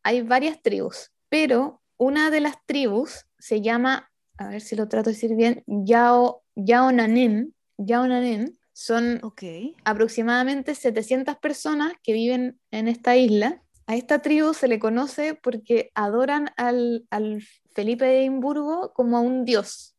[0.09, 5.11] hay varias tribus, pero una de las tribus se llama, a ver si lo trato
[5.11, 7.53] de decir bien, Yao, Yaonanen.
[7.77, 9.43] Yaonanen son Ok.
[9.85, 13.61] aproximadamente 700 personas que viven en esta isla.
[13.85, 17.43] A esta tribu se le conoce porque adoran al, al
[17.75, 19.95] Felipe de Edimburgo como a un dios.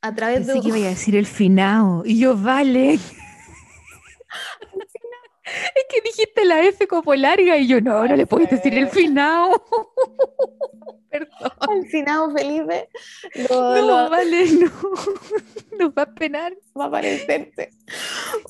[0.00, 2.02] A través de Pensé que iba a decir el finao.
[2.06, 2.98] Y yo, vale.
[5.94, 9.62] Que dijiste la F como larga y yo, no, no le puedes decir el finao.
[11.10, 11.28] Perdón.
[11.60, 12.88] al finado Felipe
[13.48, 14.66] lo, No, lo- vale, no.
[15.78, 16.54] Nos va a penar.
[16.76, 17.70] va a aparecerse.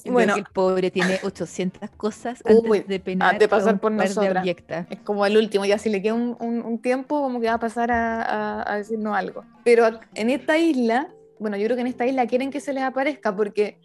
[0.03, 0.35] Yo Bueno.
[0.37, 4.87] el pobre tiene 800 cosas antes Uy, de penar de pasar por abyectas.
[4.89, 7.55] Es como el último, ya si le queda un, un- un tiempo, como que va
[7.55, 9.45] a pasar a, a- a decirnos algo.
[9.63, 12.83] Pero en esta isla, bueno, yo creo que en esta isla quieren que se les
[12.83, 13.79] aparezca porque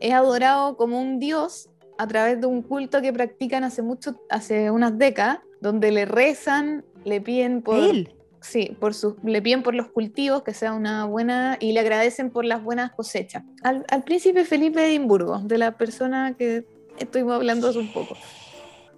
[0.00, 4.70] es adorado como un dios a través de un culto que practican hace mucho, hace
[4.70, 8.14] unas décadas, donde le rezan, le piden por, Él.
[8.40, 12.30] sí, por sus, le piden por los cultivos que sea una buena y le agradecen
[12.30, 13.42] por las buenas cosechas.
[13.62, 16.66] Al, al príncipe Felipe de Edimburgo, de la persona que
[16.98, 18.16] estuvimos hablando hace un poco.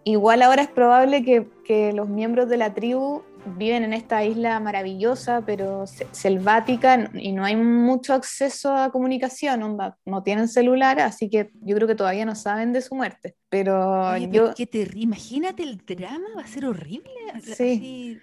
[0.04, 3.22] Igual ahora es probable que, que los miembros de la tribu
[3.56, 9.62] viven en esta isla maravillosa, pero se- selvática, y no hay mucho acceso a comunicación,
[9.62, 13.34] onda, no tienen celular, así que yo creo que todavía no saben de su muerte.
[13.48, 17.10] Pero Oye, pero yo, qué terri- Imagínate el drama, va a ser horrible.
[17.42, 17.52] Sí.
[17.52, 18.18] así,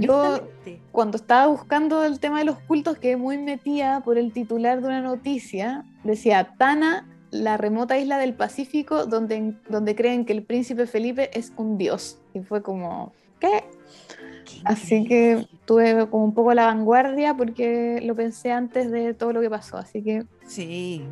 [0.00, 0.48] Yo-
[0.90, 4.86] cuando estaba buscando el tema de los cultos, quedé muy metida por el titular de
[4.88, 5.84] una noticia.
[6.04, 11.52] Decía, Tana, la remota isla del Pacífico, donde, donde creen que el príncipe Felipe es
[11.56, 12.20] un dios.
[12.32, 13.64] Y fue como, ¿qué?
[14.64, 19.32] Así que tuve como un poco a la vanguardia porque lo pensé antes de todo
[19.32, 19.76] lo que pasó.
[19.78, 21.02] Así que Sí.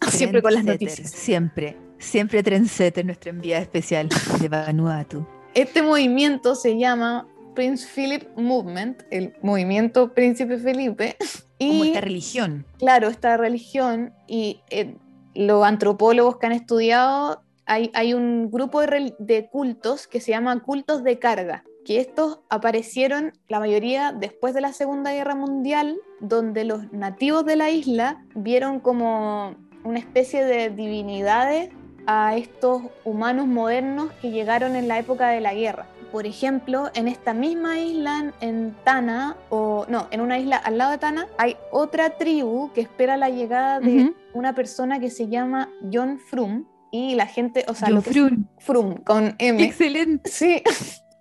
[0.08, 1.10] siempre con las noticias.
[1.10, 1.76] Siempre.
[1.98, 4.08] Siempre Trendsetter, nuestra enviada especial
[4.40, 5.26] de Vanuatu.
[5.54, 11.16] Este movimiento se llama Prince Philip Movement, el movimiento Príncipe Felipe.
[11.58, 12.64] Como Y esta religión.
[12.78, 14.94] claro, esta religión y eh,
[15.34, 20.62] los antropólogos que han estudiado, hay, hay un grupo de, de cultos que se llama
[20.62, 26.66] cultos de carga, que estos aparecieron, la mayoría después de la Segunda Guerra Mundial, donde
[26.66, 31.70] los nativos de la isla vieron como una especie de divinidades
[32.06, 35.86] a estos humanos modernos que llegaron en la época de la guerra.
[36.12, 40.90] Por ejemplo, en esta misma isla, en Tana, o no, en una isla al lado
[40.90, 45.70] de Tana, hay otra tribu que espera la llegada de una persona que se llama
[45.90, 46.66] John Frum.
[46.90, 48.44] Y la gente, o sea, John Frum.
[48.58, 49.62] Frum con M.
[49.62, 50.30] Excelente.
[50.30, 50.62] Sí,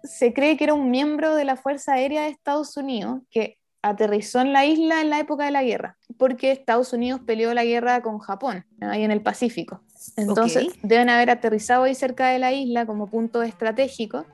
[0.07, 4.41] se cree que era un miembro de la Fuerza Aérea de Estados Unidos que aterrizó
[4.41, 8.01] en la isla en la época de la guerra, porque Estados Unidos peleó la guerra
[8.01, 9.81] con Japón, ahí en el Pacífico.
[10.15, 14.25] Entonces deben haber aterrizado ahí cerca de la isla como punto estratégico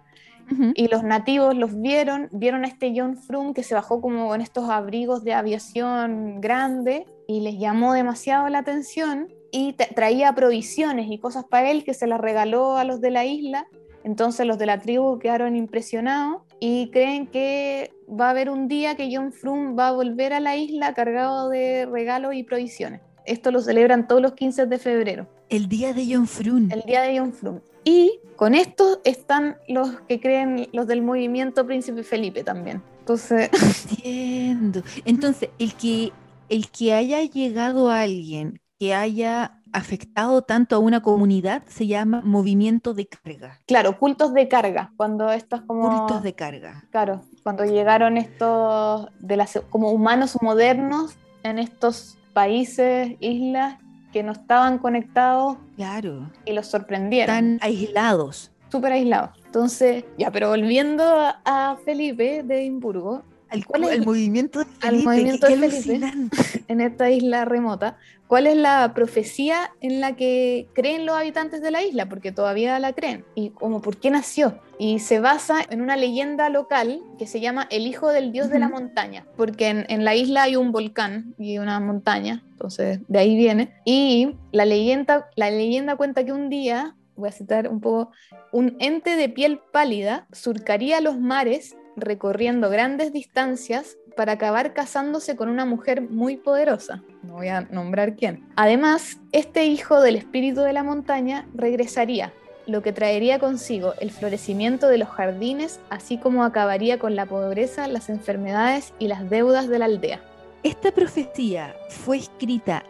[0.76, 4.42] y los nativos los vieron, vieron a este John Frum que se bajó como con
[4.42, 11.10] estos abrigos de aviación grande y les llamó demasiado la atención y tra- traía provisiones
[11.10, 13.68] y cosas para él que se las regaló a los de la isla.
[14.04, 18.96] Entonces los de la tribu quedaron impresionados y creen que va a haber un día
[18.96, 23.02] que John Frum va a volver a la isla cargado de regalos y provisiones.
[23.26, 26.72] Esto lo celebran todos los 15 de febrero El día de John Frun.
[26.72, 27.60] el día de John Frum.
[27.86, 32.82] Y con esto están los que creen los del movimiento Príncipe Felipe también.
[33.00, 33.50] Entonces,
[33.92, 34.84] Entiendo.
[35.06, 36.12] Entonces, el que,
[36.50, 42.22] el que haya llegado a alguien que haya afectado tanto a una comunidad se llama
[42.24, 45.98] movimiento de carga, claro, cultos de carga, cuando estos como...
[46.00, 46.84] cultos de carga.
[46.92, 53.78] Claro, cuando llegaron estos de las, como humanos modernos en estos países, islas
[54.12, 56.30] que no estaban conectados Claro.
[56.46, 57.36] y los sorprendieron.
[57.36, 58.52] Están aislados.
[58.72, 59.32] súper aislados.
[59.46, 61.04] Entonces, ya, pero volviendo
[61.46, 63.24] a, Felipe de Edimburgo,
[63.68, 66.06] ¿Cuál es el- movimiento de Felipe, movimiento qué de Felipe?
[66.06, 66.38] alucinante.
[66.68, 71.72] en esta isla remota, ¿cuál es la profecía en la que creen los habitantes de
[71.72, 72.10] la isla?
[72.10, 73.26] Porque todavía la creen.
[73.36, 74.60] ¿Y como por qué nació?
[74.80, 78.60] Y se basa en una leyenda local que se llama El Hijo del Dios de
[78.60, 78.70] la.
[78.70, 83.36] Montaña, porque en, en la isla hay un volcán y una montaña, entonces de ahí
[83.36, 83.74] viene.
[83.86, 88.12] Y la leyenda, la leyenda cuenta que un día, voy a citar un poco,
[88.52, 95.50] un ente de piel pálida surcaría los mares recorriendo grandes distancias para acabar casándose con
[95.50, 97.04] una mujer muy poderosa.
[97.24, 98.48] No voy a nombrar quién.
[98.56, 102.32] Además, este hijo del espíritu de la montaña regresaría,
[102.68, 107.88] lo que traería consigo el florecimiento de los jardines, así como acabaría con la pobreza,
[107.88, 110.22] las enfermedades y las deudas de la aldea.
[110.64, 112.84] Esta profecía fue escrita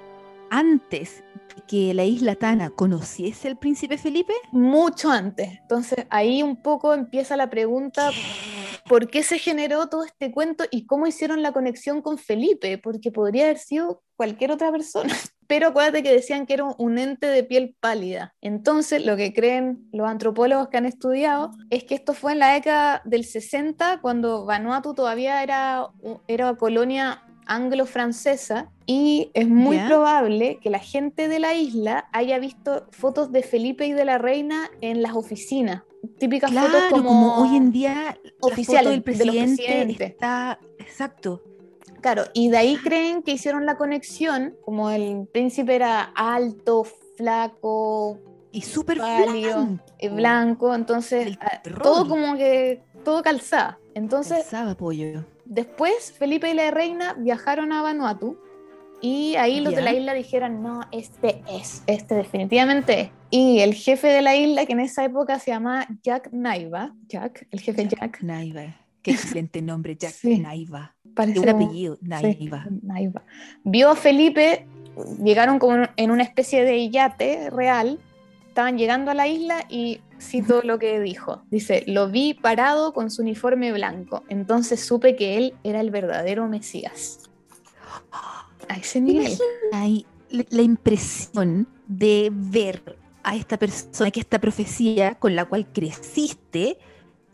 [0.51, 1.23] antes
[1.67, 4.33] que la isla Tana conociese al príncipe Felipe.
[4.51, 5.59] Mucho antes.
[5.61, 8.11] Entonces ahí un poco empieza la pregunta,
[8.93, 12.77] ¿por qué se generó todo este cuento y cómo hicieron la conexión con Felipe?
[12.77, 15.11] Porque podría haber sido cualquier otra persona.
[15.47, 18.35] Pero acuérdate que decían que era un ente de piel pálida.
[18.39, 22.53] Entonces, lo que creen los antropólogos que han estudiado es que esto fue en la
[22.53, 25.87] década del 60, cuando Vanuatu todavía era,
[26.27, 32.85] era colonia anglo-francesa y es muy probable que la gente de la isla haya visto
[32.91, 35.81] fotos de Felipe y de la reina en las oficinas.
[36.17, 41.41] Típicas Claro, fotos como, como hoy en día oficiales del presidente está exacto.
[42.01, 46.83] Claro, y de ahí creen que hicieron la conexión, como el príncipe era alto,
[47.15, 48.19] flaco,
[48.51, 49.83] Y súper pálido, blanco.
[49.99, 53.79] eh, blanco, entonces ah, todo como que todo calzaba.
[53.95, 55.23] Entonces, Calzaba pollo.
[55.45, 58.37] después Felipe y la reina viajaron a Vanuatu
[59.05, 63.09] y ahí los de la isla dijeron, no, este es, este definitivamente es.
[63.29, 67.45] Y el jefe de la isla, que en esa época se llamaba Jack Naiva, Jack,
[67.51, 68.77] el jefe Jack, Naiva.
[69.01, 70.39] Qué excelente nombre, Jack Sí.
[70.39, 70.95] Naiva.
[71.13, 72.65] parece como- apellido, Sí, Naiva.
[72.81, 73.23] Naiva.
[73.65, 74.65] Vio a Felipe,
[75.21, 77.99] llegaron como en una especie de yate real,
[78.47, 81.43] estaban llegando a la isla y cito lo que dijo.
[81.51, 86.47] Dice, lo vi parado con su uniforme blanco, entonces supe que él era el verdadero
[86.47, 87.19] Mesías.
[88.69, 89.31] A ese nivel.
[89.71, 96.77] Hay la impresión de ver a esta persona, que esta profecía con la cual creciste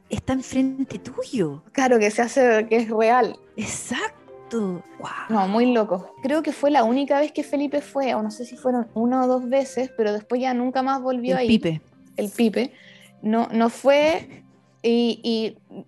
[0.10, 1.64] está enfrente tuyo.
[1.72, 3.38] Claro que se hace que es real.
[3.56, 4.84] Exacto.
[5.00, 5.10] Wow.
[5.30, 6.14] No, muy loco.
[6.24, 9.24] Creo que fue la única vez que Felipe fue, o no sé si fueron una
[9.24, 11.48] o dos veces, pero después ya nunca más volvió El ahí.
[11.48, 11.82] pipe.
[12.18, 12.74] el Pipe,
[13.22, 14.44] no, no fue
[14.82, 15.86] y, y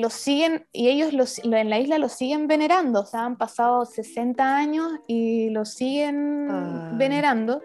[0.00, 3.36] lo siguen, y ellos los- lo- en la isla lo siguen venerando, o sea, han
[3.36, 6.90] pasado 60 años y lo siguen Ah.
[6.94, 7.62] venerando.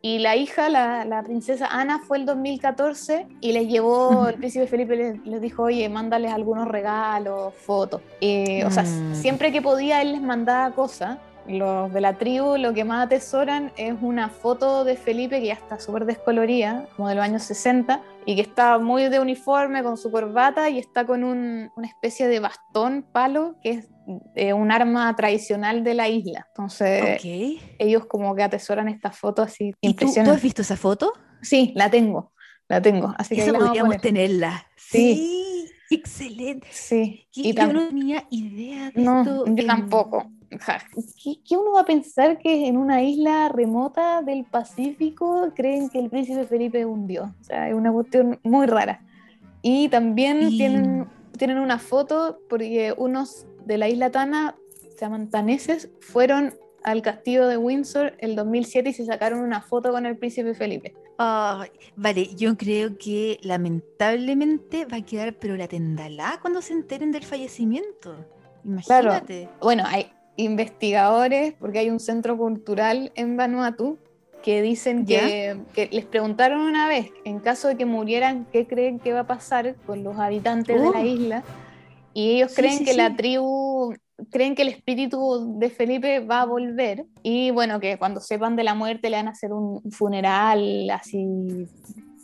[0.00, 4.68] Y la hija, la, la princesa Ana, fue el 2014 y les llevó, el príncipe
[4.68, 8.00] Felipe les, les dijo, oye, mándales algunos regalos, fotos.
[8.20, 9.14] Eh, O sea, Mm.
[9.16, 11.18] siempre que podía él les mandaba cosas.
[11.48, 15.54] Los de la tribu lo que más atesoran es una foto de Felipe que ya
[15.54, 19.96] está súper descolorida, como de los años 60, y que está muy de uniforme con
[19.96, 23.88] su corbata y está con un- una especie de bastón, palo, que es
[24.36, 26.46] eh, un arma tradicional de la isla.
[26.48, 27.62] Entonces, ok.
[27.78, 31.12] ellos como que atesoran esta foto así ¿Y tú, tú has visto esa foto?
[31.42, 32.32] Sí, la tengo,
[32.68, 33.14] la tengo.
[33.18, 34.66] Así que vamos a podríamos tenerla.
[34.76, 35.14] Sí.
[35.88, 36.66] Sí, excelente.
[36.70, 39.44] Sí, Que y yo no tenía idea de No, esto.
[39.46, 40.30] yo tampoco.
[40.60, 40.80] Ja,
[41.22, 45.98] ¿Qué, qué uno va a pensar que en una isla remota del Pacífico creen que
[45.98, 47.28] el príncipe Felipe es un dios?
[47.40, 49.04] O sea, es una cuestión muy rara.
[49.60, 55.90] Y también tienen, tienen una foto porque unos de la isla Tana, se llaman taneses,
[56.00, 60.54] fueron al castillo de Windsor el 2007 y se sacaron una foto con el príncipe
[60.54, 60.94] Felipe.
[61.18, 67.10] Ay, vale, yo creo que lamentablemente va a quedar, pero la tendalá cuando se enteren
[67.12, 68.24] del fallecimiento.
[68.86, 69.08] Claro.
[69.08, 69.48] Imagínate.
[69.60, 73.98] Bueno, hay investigadores, porque hay un centro cultural en Vanuatu,
[74.42, 79.00] que dicen que, que les preguntaron una vez, en caso de que murieran, ¿qué creen
[79.00, 81.04] que va a pasar con los habitantes de la Oh.
[81.04, 81.42] isla?
[82.14, 83.94] Y ellos Sí, creen sí, que la tribu,
[84.30, 87.04] creen que el espíritu de Felipe va a volver.
[87.24, 91.26] Y bueno, que cuando sepan de la muerte le van a hacer un funeral así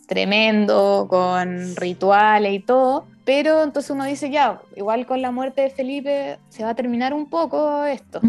[0.07, 3.05] tremendo, con rituales y todo.
[3.25, 7.13] Pero entonces uno dice, ya, igual con la muerte de Felipe se va a terminar
[7.13, 8.21] un poco esto.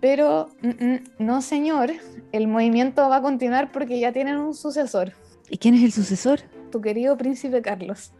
[0.00, 1.92] Pero mm, mm, no, señor,
[2.32, 5.12] el movimiento va a continuar porque ya tienen un sucesor,
[5.50, 6.40] ¿Y quién es el sucesor?
[6.70, 8.12] tu querido príncipe Carlos.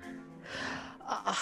[1.01, 1.35] Ah,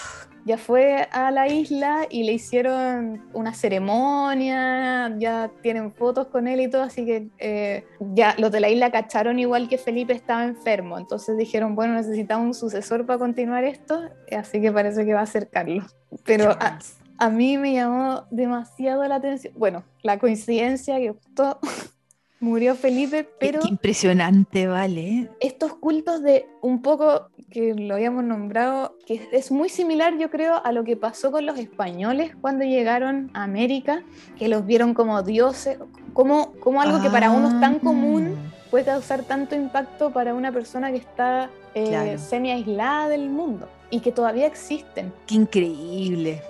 [0.47, 6.61] Ya fue a la isla y le hicieron una ceremonia, ya tienen fotos con él
[6.61, 10.45] y todo, así que eh, ya los de la isla cacharon igual que Felipe estaba
[10.45, 15.19] enfermo, entonces dijeron, bueno, necesitamos un sucesor para continuar esto, así que parece que va
[15.19, 15.83] a ser Carlos.
[16.23, 16.79] Pero a,
[17.17, 21.59] a mí me llamó demasiado la atención, bueno, la coincidencia que justo
[22.39, 25.29] murió Felipe, pero Qué impresionante, vale.
[25.39, 30.61] estos cultos de un poco que lo habíamos nombrado, que es muy similar yo creo
[30.63, 34.03] a lo que pasó con los españoles cuando llegaron a América,
[34.37, 35.77] que los vieron como dioses,
[36.13, 37.79] como, como algo que para uno es tan Ah.
[37.83, 38.35] común
[38.69, 42.17] puede causar tanto impacto para una persona que está eh, Claro.
[42.19, 45.13] semi aislada del mundo y que todavía existen.
[45.25, 46.41] Qué increíble.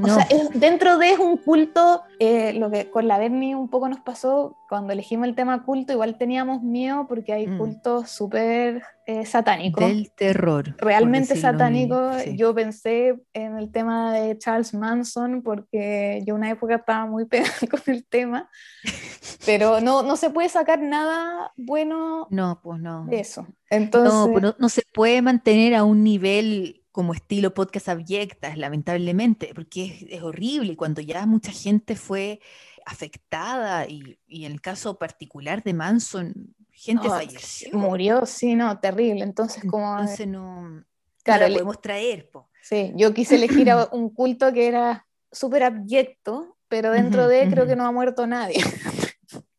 [0.00, 3.54] O No, sea, es- dentro de es un culto, eh, lo que con la Berni
[3.56, 7.58] un poco nos pasó cuando elegimos el tema culto, igual teníamos miedo porque hay Mm.
[7.58, 9.82] cultos súper eh, satánicos.
[9.84, 10.76] del terror.
[10.76, 12.14] Realmente satánicos.
[12.22, 12.36] sí.
[12.36, 17.50] Yo pensé en el tema de Charles Manson porque yo una época estaba muy pegada
[17.70, 18.50] con el tema,
[19.46, 23.06] pero no, no se puede sacar nada bueno No, pues no.
[23.06, 23.46] de eso.
[23.70, 28.58] Entonces, No, pues no, no se puede mantener a un nivel como estilo podcast abyectas,
[28.58, 30.72] lamentablemente, porque es, es horrible.
[30.72, 32.40] y Cuando ya mucha gente fue
[32.84, 37.78] afectada, y, y en el caso particular de Manson, gente no, falleció.
[37.78, 39.22] murió, sí, no, terrible.
[39.22, 39.92] Entonces, como...
[39.92, 40.84] Entonces no, no
[41.22, 42.28] Claro, la le- podemos traer.
[42.30, 42.50] po.
[42.64, 47.62] Sí, yo quise elegir a un culto que era súper abyecto, pero dentro de creo
[47.62, 47.70] ujú.
[47.70, 48.60] que no ha muerto nadie.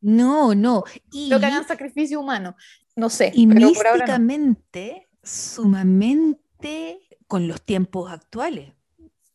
[0.01, 0.83] No, no.
[1.09, 2.57] Y, Creo que hagan sacrificio humano.
[2.97, 4.19] No sé, y pero por ahora no.
[4.19, 8.73] místicamente, sumamente con los tiempos actuales,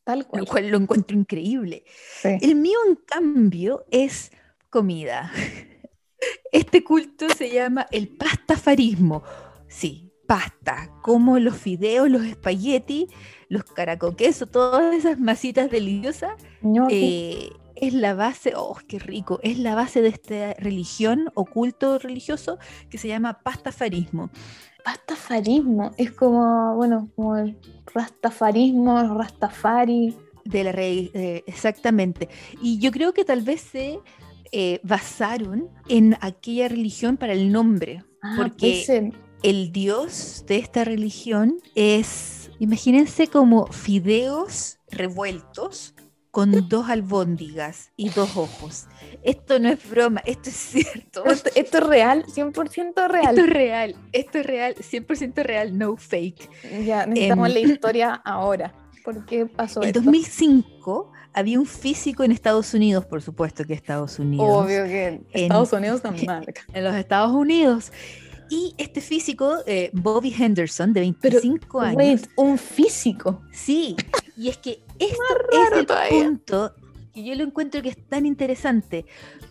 [0.02, 0.46] Tal lo cual.
[0.46, 1.84] cual lo encuentro increíble.
[2.20, 2.36] Sí.
[2.42, 4.30] El mío, en cambio, es
[4.68, 5.32] comida.
[6.52, 9.22] Este culto se llama el pastafarismo.
[9.68, 13.08] Sí, pasta, como los fideos, los espaguetis,
[13.48, 16.32] los caracoquesos, todas esas masitas deliciosas,
[16.90, 21.98] eh, es la base, oh, qué rico, es la base de esta religión o culto
[21.98, 24.30] religioso que se llama pastafarismo.
[24.84, 27.56] Pastafarismo es como, bueno, como el
[27.94, 30.14] rastafarismo, el rastafari.
[30.44, 32.28] De la re- eh, exactamente.
[32.60, 33.98] Y yo creo que tal vez se
[34.52, 39.12] eh, basaron en aquella religión para el nombre, Ah, porque
[39.42, 45.94] el dios de esta religión es, imagínense como fideos revueltos
[46.34, 48.86] con dos albóndigas y dos ojos.
[49.22, 51.24] Esto no es broma, esto es cierto.
[51.26, 53.28] Esto, esto es real, 100% real.
[53.30, 56.50] Esto es real, esto es real, 100% real, no fake.
[56.84, 58.74] Ya, necesitamos Em, la historia ahora.
[59.04, 60.00] ¿Por qué pasó En esto?
[60.00, 64.46] 2005 había un físico en Estados Unidos, por supuesto que Estados Unidos.
[64.48, 66.28] Obvio que en En- Estados Unidos también.
[66.74, 67.92] En los Estados Unidos.
[68.50, 71.96] Y este físico, eh, Bobby Henderson, de 25 años.
[71.96, 73.40] Wait, un físico.
[73.52, 73.96] Sí,
[74.36, 75.22] y es que esto
[75.52, 76.24] es el todavía.
[76.24, 76.74] punto
[77.14, 79.06] que yo lo encuentro que es tan interesante.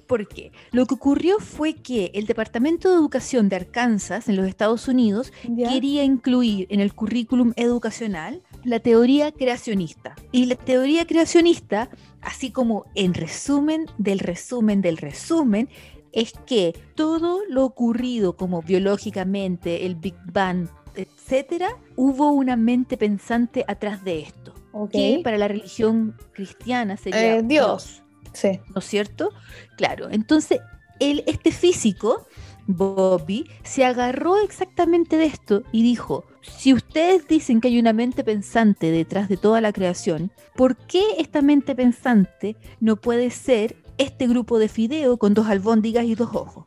[0.05, 4.87] Porque lo que ocurrió fue que el Departamento de Educación de Arkansas en los Estados
[4.89, 5.69] Unidos ¿ya?
[5.69, 10.13] quería incluir en el currículum educacional la teoría creacionista.
[10.31, 11.89] Y la teoría creacionista,
[12.21, 15.69] así como en resumen del resumen del resumen,
[16.11, 23.63] es que todo lo ocurrido como biológicamente, el Big Bang, etcétera, hubo una mente pensante
[23.67, 24.53] atrás de esto.
[24.91, 28.03] Que para la religión cristiana sería eh, Dios.
[28.34, 28.59] Sí.
[28.74, 29.32] ¿No es cierto?
[29.78, 30.09] Claro.
[30.09, 30.61] Entonces,
[30.99, 32.28] él, este físico,
[32.65, 38.24] Bobby, se agarró exactamente de esto y dijo, si ustedes dicen que hay una mente
[38.24, 44.28] pensante detrás de toda la creación, ¿por qué esta mente pensante no puede ser este
[44.28, 46.65] grupo de fideo con dos albóndigas y dos ojos?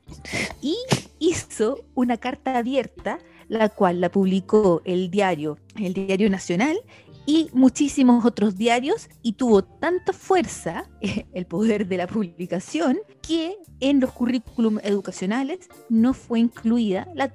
[0.63, 0.77] Y
[1.19, 6.79] hizo una carta abierta la cual la publicó el diario, el diario nacional
[7.27, 14.01] y muchísimos otros diarios y tuvo tanta fuerza el poder de la publicación que en
[14.01, 17.33] los currículum educacionales no fue incluida la,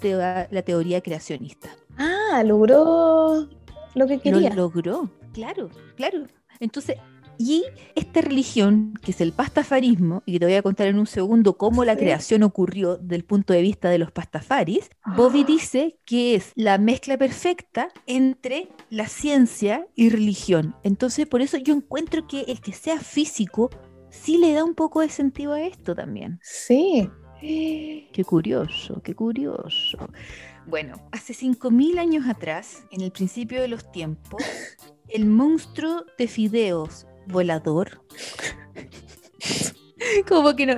[0.50, 1.70] la teoría creacionista.
[1.98, 3.50] Ah, logró
[3.94, 4.50] lo que quería.
[4.52, 6.26] Lo logró, claro, claro.
[6.60, 6.98] Entonces,
[7.38, 7.64] y
[7.96, 11.86] esta religión, que es el pastafarismo, y te voy a contar en un segundo cómo
[11.86, 15.46] la creación ocurrió del punto de vista de los pastafaris, Bobby ah.
[15.48, 20.76] dice que es la mezcla perfecta entre la ciencia y religión.
[20.84, 23.70] Entonces, por eso yo encuentro que el que sea físico
[24.10, 26.40] sí le da un poco de sentido a esto también.
[26.44, 27.10] Sí.
[27.42, 29.98] Qué curioso, qué curioso.
[30.68, 34.44] Bueno, hace 5.000 años atrás, en el principio de los tiempos,
[35.10, 38.02] el monstruo de fideos volador.
[40.28, 40.76] Como que no,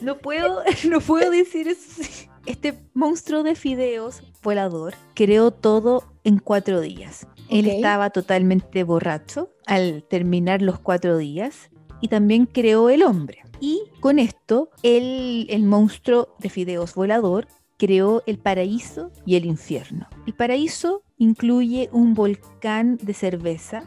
[0.00, 2.02] no puedo, no puedo decir eso.
[2.46, 7.26] Este monstruo de fideos volador creó todo en cuatro días.
[7.48, 11.70] Él estaba totalmente borracho al terminar los cuatro días
[12.00, 13.42] y también creó el hombre.
[13.60, 20.08] Y con esto, el, el monstruo de fideos volador creó el paraíso y el infierno.
[20.26, 23.84] El paraíso incluye un volcán de cerveza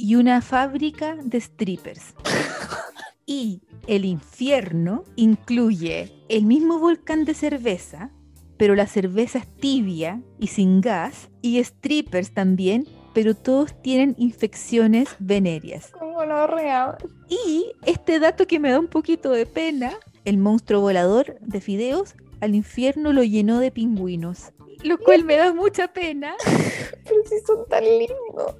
[0.00, 2.14] y una fábrica de strippers.
[3.26, 8.10] Y el infierno incluye el mismo volcán de cerveza,
[8.56, 15.10] pero la cerveza es tibia y sin gas, y strippers también, pero todos tienen infecciones
[15.20, 15.92] venéreas.
[15.92, 16.96] Como lo real.
[17.28, 19.92] Y este dato que me da un poquito de pena,
[20.24, 25.54] el monstruo volador de fideos al infierno lo llenó de pingüinos, lo cual me da
[25.54, 26.34] mucha pena.
[27.04, 28.56] pero si son tan lindos.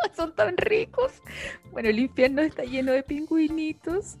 [0.16, 1.12] son tan ricos.
[1.70, 4.18] Bueno, el infierno está lleno de pingüinitos.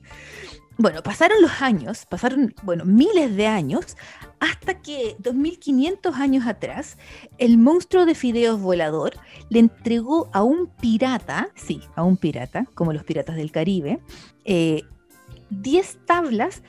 [0.80, 3.96] Bueno, pasaron los años, pasaron, bueno, miles de años,
[4.38, 6.98] hasta que 2500 años atrás,
[7.38, 9.14] el monstruo de fideos volador
[9.50, 13.98] le entregó a un pirata, sí, a un pirata, como los piratas del Caribe,
[14.44, 16.62] 10 eh, tablas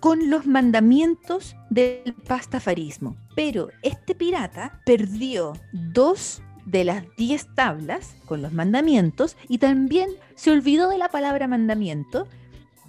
[0.00, 3.16] con los mandamientos del pastafarismo.
[3.36, 10.50] Pero este pirata perdió dos de las diez tablas con los mandamientos y también se
[10.50, 12.28] olvidó de la palabra mandamiento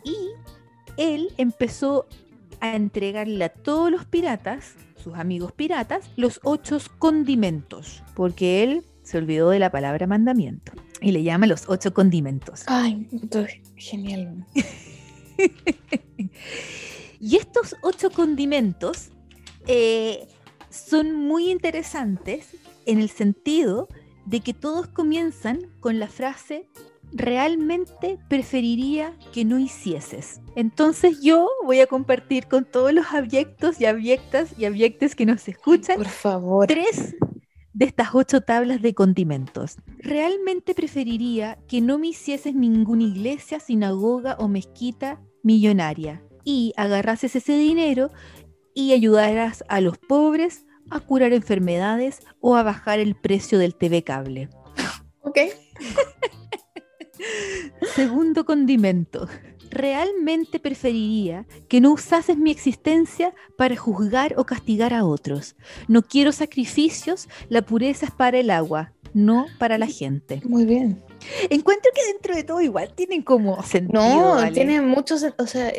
[0.04, 0.16] y
[0.98, 2.08] él empezó
[2.60, 9.18] a entregarle a todos los piratas, sus amigos piratas, los ocho condimentos, porque él se
[9.18, 10.72] olvidó de la palabra mandamiento
[11.02, 12.64] y le llama los ocho condimentos.
[12.68, 13.08] Ay,
[13.76, 14.46] genial.
[17.20, 19.10] y estos ocho condimentos
[19.68, 20.28] eh,
[20.70, 22.56] son muy interesantes
[22.86, 23.88] en el sentido
[24.26, 26.68] de que todos comienzan con la frase
[27.12, 30.42] realmente preferiría que no hicieses.
[30.56, 35.48] Entonces yo voy a compartir con todos los abyectos y abyectas y abyectes que nos
[35.48, 36.68] escuchan por favor.
[36.68, 37.16] tres
[37.74, 39.78] de estas ocho tablas de condimentos.
[39.98, 47.58] Realmente preferiría que no me hicieses ninguna iglesia, sinagoga o mezquita millonaria y agarrases ese
[47.58, 48.12] dinero
[48.76, 54.04] y ayudaras a los pobres, a curar enfermedades o a bajar el precio del TV
[54.04, 54.50] cable.
[55.22, 55.40] Ok.
[57.96, 59.28] Segundo condimento.
[59.70, 65.56] Realmente preferiría que no usases mi existencia para juzgar o castigar a otros.
[65.88, 70.42] No quiero sacrificios, la pureza es para el agua, no para la gente.
[70.46, 71.04] Muy bien.
[71.50, 74.02] Encuentro que dentro de todo igual tienen como sentido.
[74.02, 75.72] No, tienen muchos, o sea,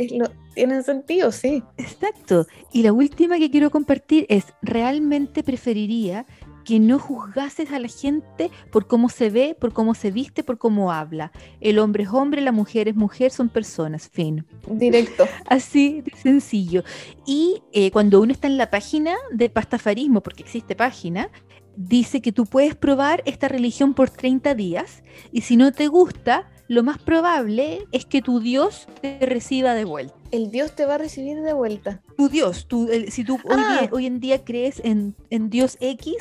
[0.54, 1.62] tienen sentido, sí.
[1.76, 2.46] Exacto.
[2.72, 6.26] Y la última que quiero compartir es, realmente preferiría
[6.64, 10.58] que no juzgases a la gente por cómo se ve, por cómo se viste, por
[10.58, 11.30] cómo habla.
[11.60, 14.46] El hombre es hombre, la mujer es mujer, son personas, fin.
[14.66, 15.26] Directo.
[15.46, 16.82] Así de sencillo.
[17.26, 21.30] Y eh, cuando uno está en la página de pastafarismo, porque existe página,
[21.76, 25.02] dice que tú puedes probar esta religión por 30 días
[25.32, 29.84] y si no te gusta, lo más probable es que tu Dios te reciba de
[29.84, 30.14] vuelta.
[30.30, 32.02] El Dios te va a recibir de vuelta.
[32.16, 32.66] Tu Dios,
[33.08, 33.88] si tú hoy, ah.
[33.92, 35.14] en día crees en,
[35.50, 36.16] Dios X,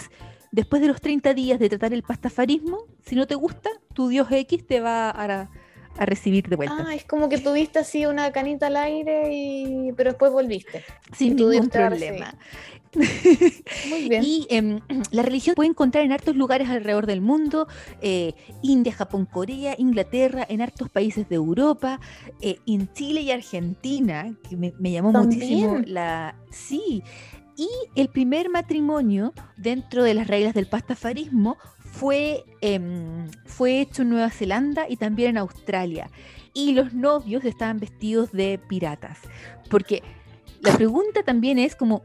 [0.51, 4.28] después de los 30 días de tratar el pastafarismo, si no te gusta, tu dios
[4.30, 5.49] X te va a,
[5.97, 6.86] a recibir de vuelta.
[6.88, 10.84] Ah, es como que tuviste así una canita al aire y pero después volviste.
[11.16, 12.36] Sin ningún problema.
[12.96, 14.24] Muy bien.
[14.24, 14.80] Y em,
[15.12, 17.68] la religión puede encontrar en hartos lugares alrededor del mundo,
[18.02, 22.00] eh, India, Japón, Corea, Inglaterra, en hartos países de Europa,
[22.41, 26.36] eh, en Chile y Argentina, que me, llamó muchísimo la...
[26.52, 27.04] Sí,
[27.56, 34.10] y el primer matrimonio dentro de las reglas del pastafarismo fue, em, fue hecho en
[34.10, 36.10] Nueva Zelanda y también en Australia.
[36.54, 39.20] Y los novios estaban vestidos de piratas.
[39.70, 40.02] Porque
[40.62, 42.04] la pregunta también es como,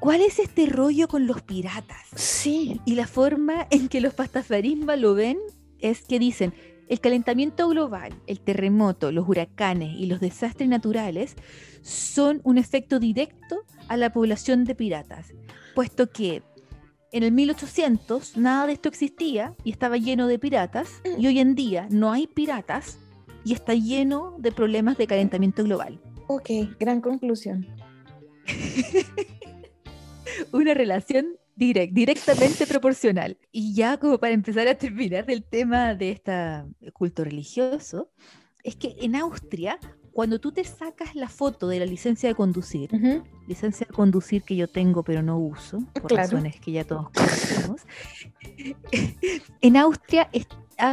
[0.00, 2.02] ¿cuál es este rollo con los piratas?
[2.14, 2.80] Sí.
[2.84, 5.38] Y la forma en que los pastafarismas lo ven
[5.78, 6.54] es que dicen,
[6.88, 11.34] el calentamiento global, el terremoto, los huracanes y los desastres naturales
[11.82, 15.32] son un efecto directo a la población de piratas,
[15.74, 16.42] puesto que
[17.12, 21.54] en el 1800 nada de esto existía y estaba lleno de piratas, y hoy en
[21.54, 22.98] día no hay piratas
[23.44, 26.00] y está lleno de problemas de calentamiento global.
[26.28, 27.66] Ok, gran conclusión.
[30.52, 33.38] Una relación direct, directamente proporcional.
[33.52, 36.32] Y ya como para empezar a terminar del tema de este
[36.92, 38.10] culto religioso,
[38.62, 39.78] es que en Austria
[40.16, 42.90] cuando tú te sacas la foto de la licencia de conducir,
[43.46, 47.82] licencia de conducir que yo tengo pero no uso, por razones que ya todos conocemos,
[49.60, 50.30] en Austria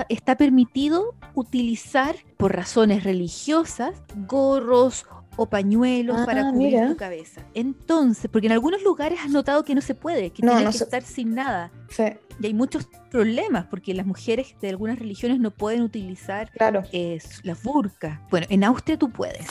[0.09, 3.95] está permitido utilizar por razones religiosas
[4.27, 5.05] gorros
[5.35, 7.41] o pañuelos para ah, cubrir tu cabeza.
[7.53, 10.83] Entonces, porque en algunos lugares has notado que no se puede, que no, tienes que
[10.83, 11.71] estar sin nada.
[11.89, 12.03] Sí.
[12.41, 16.83] Y hay muchos problemas, porque las mujeres de algunas religiones no pueden utilizar claro.
[16.91, 18.21] eh, la burka.
[18.29, 19.47] Bueno, en Austria tú puedes.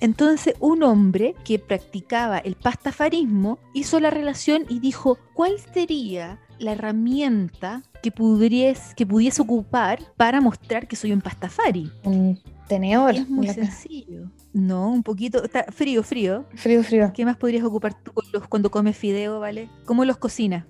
[0.00, 6.72] Entonces, un hombre que practicaba el pastafarismo hizo la relación y dijo, ¿cuál sería la
[6.72, 11.90] herramienta que, pudiese, que pudiese ocupar para mostrar que soy un pastafari?
[12.02, 13.14] Un tenedor.
[13.14, 14.30] Es muy sencillo.
[14.54, 15.44] No, un poquito.
[15.44, 16.46] Está frío, frío.
[16.54, 17.12] Frío, frío.
[17.12, 18.12] ¿Qué más podrías ocupar tú
[18.48, 19.68] cuando comes fideo, vale?
[19.84, 20.64] ¿Cómo los cocinas?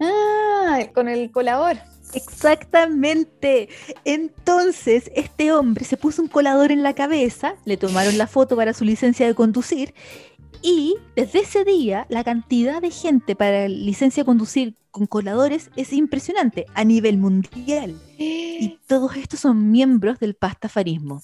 [0.00, 1.78] Ah, con el colador.
[2.12, 3.68] Exactamente.
[4.04, 8.74] Entonces, este hombre se puso un colador en la cabeza, le tomaron la foto para
[8.74, 9.94] su licencia de conducir
[10.62, 15.92] y desde ese día la cantidad de gente para licencia de conducir con coladores es
[15.92, 17.96] impresionante a nivel mundial.
[18.18, 21.22] Y todos estos son miembros del pastafarismo.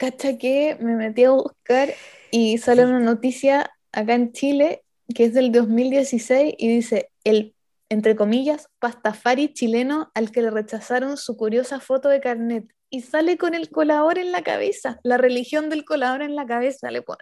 [0.00, 1.90] Cacha que me metí a buscar
[2.30, 4.82] y sale una noticia acá en Chile
[5.14, 7.54] que es del 2016 y dice el
[7.90, 12.72] entre comillas, pastafari chileno al que le rechazaron su curiosa foto de carnet.
[12.88, 16.90] Y sale con el colador en la cabeza, la religión del colador en la cabeza
[16.92, 17.18] le pone.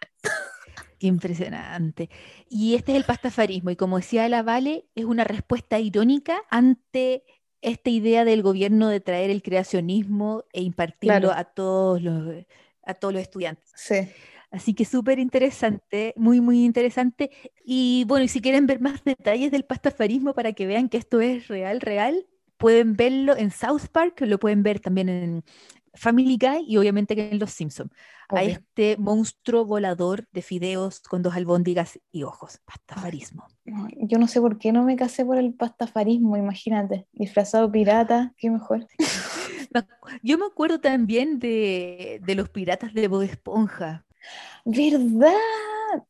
[0.99, 2.11] Qué impresionante.
[2.51, 3.71] Y este es el pastafarismo.
[3.71, 7.25] Y como decía la Vale, es una respuesta irónica ante
[7.63, 12.45] esta idea del gobierno de traer el creacionismo e impartirlo a, todos los,
[12.89, 13.71] a todos los estudiantes.
[13.77, 14.09] Sí.
[14.51, 17.31] Así que súper interesante, muy, muy interesante.
[17.65, 21.21] Y bueno, y si quieren ver más detalles del pastafarismo para que vean que esto
[21.21, 22.27] es real, real,
[22.57, 25.45] pueden verlo en South Park, lo pueden ver también en
[25.95, 27.91] Family Guy y obviamente en Los Simpsons.
[28.31, 32.61] A este monstruo volador de fideos con dos albóndigas y ojos.
[32.67, 33.47] Pastafarismo.
[33.65, 37.07] Yo no sé por qué no me casé por el pastafarismo, imagínate.
[37.13, 38.87] Disfrazado pirata, qué mejor.
[40.23, 44.05] Yo me acuerdo también de, de los piratas de Bob Esponja.
[44.65, 45.33] ¿Verdad?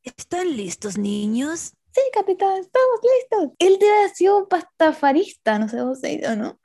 [0.03, 1.75] ¿Están listos, niños?
[1.93, 3.57] Sí, capitán, estamos listos.
[3.59, 6.61] Él debe haber sido pastafarista, no sé vos o no.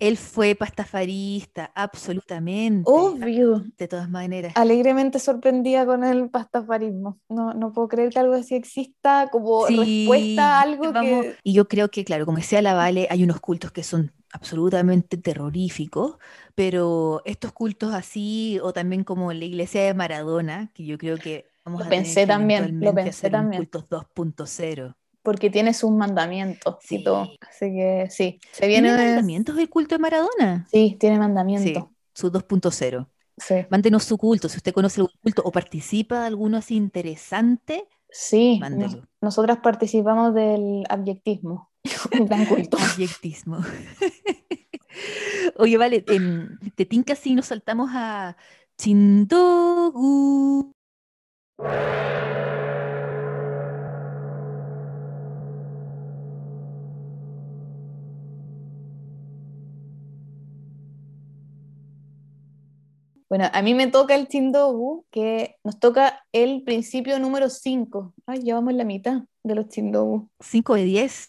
[0.00, 2.82] Él fue pastafarista, absolutamente.
[2.84, 3.64] Obvio.
[3.78, 4.52] De todas maneras.
[4.56, 7.20] Alegremente sorprendida con el pastafarismo.
[7.28, 11.36] No, no puedo creer que algo así exista como respuesta a algo que...
[11.44, 15.16] Y yo creo que, claro, como decía la Vale, hay unos cultos que son absolutamente
[15.16, 16.18] terroríficos,
[16.56, 21.46] pero estos cultos así, o también como la iglesia de Maradona, que yo creo que
[21.64, 23.62] vamos lo a pensé también, lo pensé también.
[23.62, 26.96] cultos 2.0 porque tiene sus mandamientos sí.
[26.96, 27.30] y todo.
[27.40, 28.90] Así que sí, se viene.
[28.90, 30.68] ¿Tiene mandamientos del culto de Maradona?
[30.70, 31.84] Sí, tiene mandamientos.
[31.84, 33.08] Sí, su 2.0.
[33.38, 33.54] Sí.
[33.70, 34.50] Mándenos su culto.
[34.50, 39.08] Si usted conoce algún culto o participa de alguno así interesante, sí, mándelo.
[39.22, 41.70] nosotras participamos del abyectismo.
[42.18, 42.78] Un gran culto.
[42.78, 43.58] abyectismo.
[45.56, 48.36] Oye, vale, en, te tinca si nos saltamos a
[48.78, 50.72] Chindogu.
[63.28, 68.14] Bueno, a mí me toca el Chindogu, que nos toca el principio número 5.
[68.26, 70.28] Ay, llevamos la mitad de los Chindogu.
[70.38, 71.28] 5 de 10.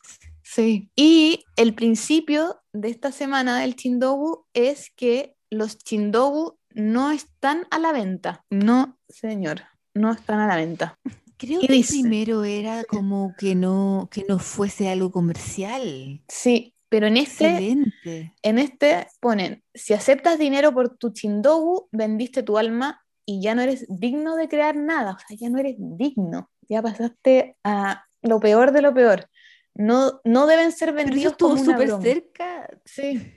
[0.56, 0.90] Sí.
[0.96, 7.80] Y el principio de esta semana del Chindogu es que los Chindogu no están a
[7.80, 8.46] la venta.
[8.50, 10.98] No, señor, no están a la venta.
[11.38, 12.00] Creo ¿Qué que dice?
[12.00, 16.24] primero era como que no, que no fuese algo comercial.
[16.30, 18.34] Sí, pero en este, Excelente.
[18.42, 23.62] en este ponen, si aceptas dinero por tu Chindogu, vendiste tu alma y ya no
[23.62, 25.12] eres digno de crear nada.
[25.12, 26.50] O sea, ya no eres digno.
[26.70, 29.28] Ya pasaste a lo peor de lo peor.
[29.76, 33.34] No, no deben ser Pero eso vendidos estuvo súper cerca, Sí.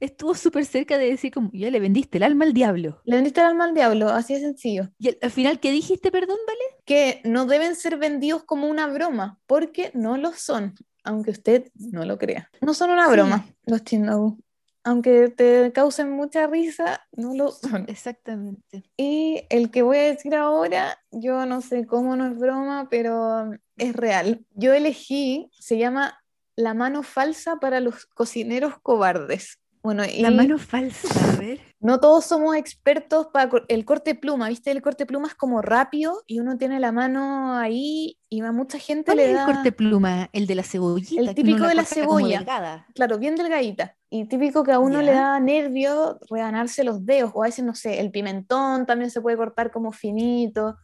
[0.00, 3.00] estuvo súper cerca de decir como, ya le vendiste el alma al diablo.
[3.04, 4.90] Le vendiste el alma al diablo, así de sencillo.
[4.98, 6.82] Y al, al final, ¿qué dijiste, perdón, vale?
[6.84, 10.74] Que no deben ser vendidos como una broma, porque no lo son,
[11.04, 12.50] aunque usted no lo crea.
[12.60, 13.12] No son una Sí.
[13.12, 14.38] broma, los Chindogu.
[14.86, 17.86] Aunque te causen mucha risa, no lo son.
[17.88, 18.84] Exactamente.
[18.96, 23.50] Y el que voy a decir ahora, yo no sé cómo no es broma, pero
[23.76, 24.46] es real.
[24.54, 26.22] Yo elegí, se llama
[26.54, 29.58] La mano falsa para los cocineros cobardes.
[29.86, 31.60] Bueno, La mano falsa, a ver.
[31.78, 34.72] no todos somos expertos para el corte pluma, ¿viste?
[34.72, 38.80] El corte pluma es como rápido y uno tiene la mano ahí y a mucha
[38.80, 40.28] gente ¿Cuál le es el da, corte pluma?
[40.32, 41.20] El de la cebollita.
[41.22, 42.84] El típico de la cebolla.
[42.96, 43.94] claro, bien delgadita.
[44.10, 47.76] Y típico que a uno le da nervio rebanarse los dedos, o a veces, no
[47.76, 50.78] sé, el pimentón también se puede cortar como finito.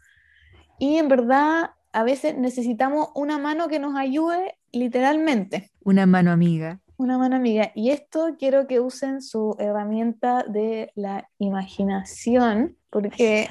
[0.79, 5.73] Y en verdad, a veces necesitamos una mano que nos ayude literalmente.
[5.83, 6.79] Una mano amiga.
[7.03, 7.73] Una mano amiga.
[7.75, 13.51] Y esto quiero que usen su herramienta de la imaginación, porque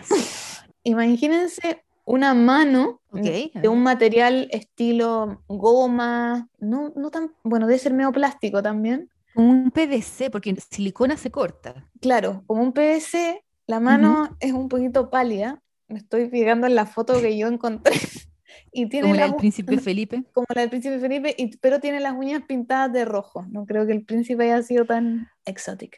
[0.83, 8.13] imagínense una mano de un material estilo goma, no, no tan, bueno, debe ser medio
[8.13, 9.09] plástico también.
[9.33, 11.89] Como un PVC, porque silicona se corta.
[11.99, 15.61] Claro, como un PVC, la mano es un poquito pálida.
[15.89, 17.95] Me estoy fijando en la foto que yo encontré.
[18.71, 20.23] Y tiene Como la del príncipe Felipe.
[20.33, 23.45] como la del príncipe Felipe, y- pero tiene las uñas pintadas de rojo.
[23.49, 25.97] No creo que el príncipe haya sido tan exótico.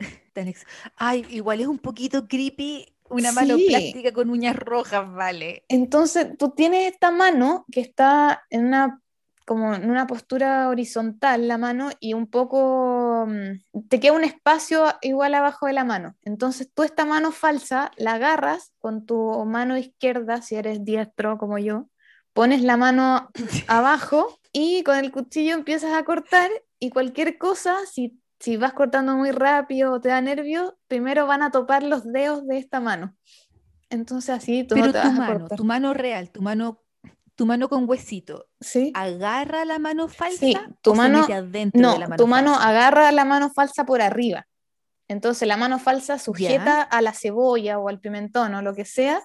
[0.32, 0.66] Tan ex-
[0.96, 3.66] Ay, igual es un poquito creepy una mano Sí.
[3.68, 5.64] plástica con uñas rojas, vale.
[5.68, 9.00] Entonces, tú tienes esta mano que está en una,
[9.44, 14.84] como en una postura horizontal, la mano, y un poco, mm, te queda un espacio
[15.02, 16.16] igual abajo de la mano.
[16.22, 21.58] Entonces, tú esta mano falsa la agarras con tu mano izquierda, si eres diestro como
[21.58, 21.88] yo,
[22.32, 23.30] pones la mano
[23.68, 29.16] abajo y con el cuchillo empiezas a cortar y cualquier cosa, si, si vas cortando
[29.16, 33.14] muy rápido o te da nervio, primero van a topar los dedos de esta mano.
[33.90, 35.58] Entonces así tú no Pero te tu vas a mano, cortar.
[35.58, 36.82] tu mano real, tu mano,
[37.36, 38.92] tu mano con huesito, ¿Sí?
[38.94, 42.16] ¿agarra la mano falsa Sí, tu o se mano- mete adentro No, de la mano
[42.16, 44.46] tu mano agarra la mano falsa por arriba.
[45.08, 49.20] Entonces la mano falsa sujeta a la cebolla o al pimentón o lo que sea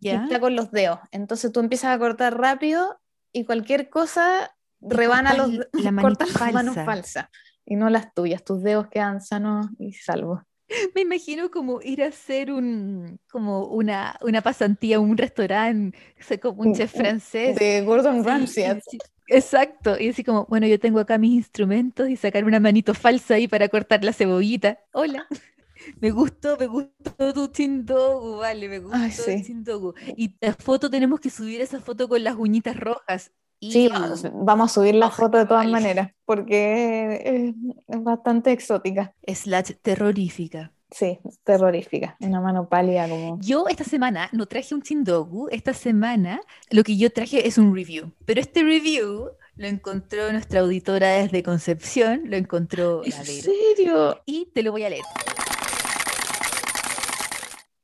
[0.00, 1.00] y está con los dedos.
[1.10, 2.98] Entonces tú empiezas a cortar rápido
[3.32, 5.66] y cualquier cosa rebana los la
[6.00, 6.84] corta manito las manos falsa.
[6.84, 7.26] falsas
[7.66, 8.42] y no las tuyas.
[8.44, 10.40] Tus dedos quedan sanos y salvos.
[10.94, 16.38] Me imagino como ir a hacer un, como una, una pasantía un restaurante, o sea,
[16.38, 17.56] como un chef francés.
[17.56, 18.80] De Gordon Ramsay.
[19.28, 23.34] Exacto, y decir como, bueno, yo tengo acá mis instrumentos y sacar una manito falsa
[23.34, 24.80] ahí para cortar la cebollita.
[24.92, 25.26] Hola,
[26.00, 29.94] me gustó, me gustó tu chindogu, vale, me gustó Ay, el chindogu.
[30.16, 33.32] Y la foto, tenemos que subir esa foto con las uñitas rojas.
[33.70, 37.54] Sí, vamos, vamos a subir la foto de todas maneras porque
[37.86, 39.14] es, bastante exótica.
[39.26, 40.72] Slash terrorífica.
[40.90, 42.16] Sí, terrorífica.
[42.20, 43.38] Una mano pálida como...
[43.40, 46.40] Yo esta semana no traje un chindogu, esta semana
[46.70, 51.42] lo que yo traje es un review, pero este review lo encontró nuestra auditora desde
[51.42, 54.20] Concepción, lo encontró ¿En serio?
[54.26, 55.04] y te lo voy a leer.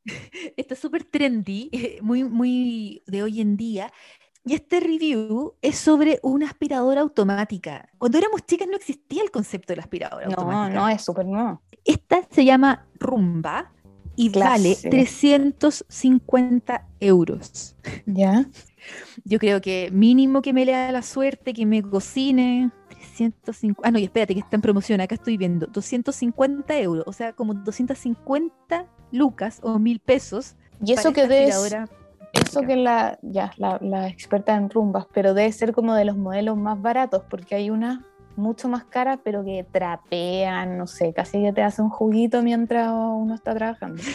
[0.57, 1.71] Está súper trendy,
[2.03, 3.93] muy, muy de hoy en día.
[4.49, 7.87] Y este review es sobre una aspiradora automática.
[7.99, 10.81] Cuando éramos chicas no existía el concepto de la aspiradora No, automática.
[10.81, 11.61] no, es súper nuevo.
[11.85, 13.71] Esta se llama Rumba
[14.17, 14.89] y vale Clase.
[14.89, 17.77] 350 euros.
[18.07, 18.47] ¿Ya?
[19.25, 22.71] Yo creo que mínimo que me lea la suerte, que me cocine.
[22.89, 23.87] 350.
[23.87, 25.03] Ah, no, y espérate, que está en promoción.
[25.03, 25.67] Acá estoy viendo.
[25.67, 27.05] 250 euros.
[27.07, 30.57] O sea, como 250 lucas o mil pesos.
[30.83, 31.98] Y eso que esta debe aspiradora
[32.33, 36.17] eso que la, ya, la, la experta en rumbas, pero debe ser como de los
[36.17, 38.01] modelos más baratos, porque hay unas
[38.37, 42.89] mucho más caras, pero que trapean, no sé, casi que te hace un juguito mientras
[42.91, 44.03] uno está trabajando.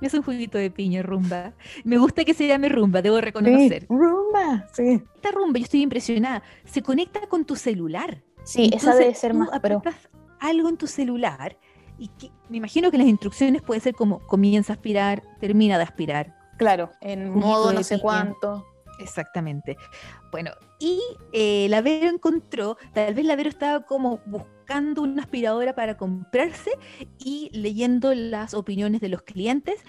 [0.00, 1.52] Me hace un juguito de piña, rumba.
[1.84, 3.82] Me gusta que se llame rumba, debo reconocer.
[3.82, 5.02] Sí, rumba, sí.
[5.14, 6.42] Esta rumba, yo estoy impresionada.
[6.64, 8.22] Se conecta con tu celular.
[8.42, 9.56] Sí, esa Entonces, debe ser tú más pro.
[9.78, 9.94] aprietas
[10.40, 11.56] algo en tu celular
[11.98, 15.84] y que, me imagino que las instrucciones pueden ser como comienza a aspirar, termina de
[15.84, 16.36] aspirar.
[16.58, 18.64] Claro, en modo no sé cuánto.
[18.98, 19.76] Exactamente.
[20.30, 21.00] Bueno, y
[21.32, 26.70] eh, la Vero encontró, tal vez la Vero estaba como buscando una aspiradora para comprarse
[27.18, 29.82] y leyendo las opiniones de los clientes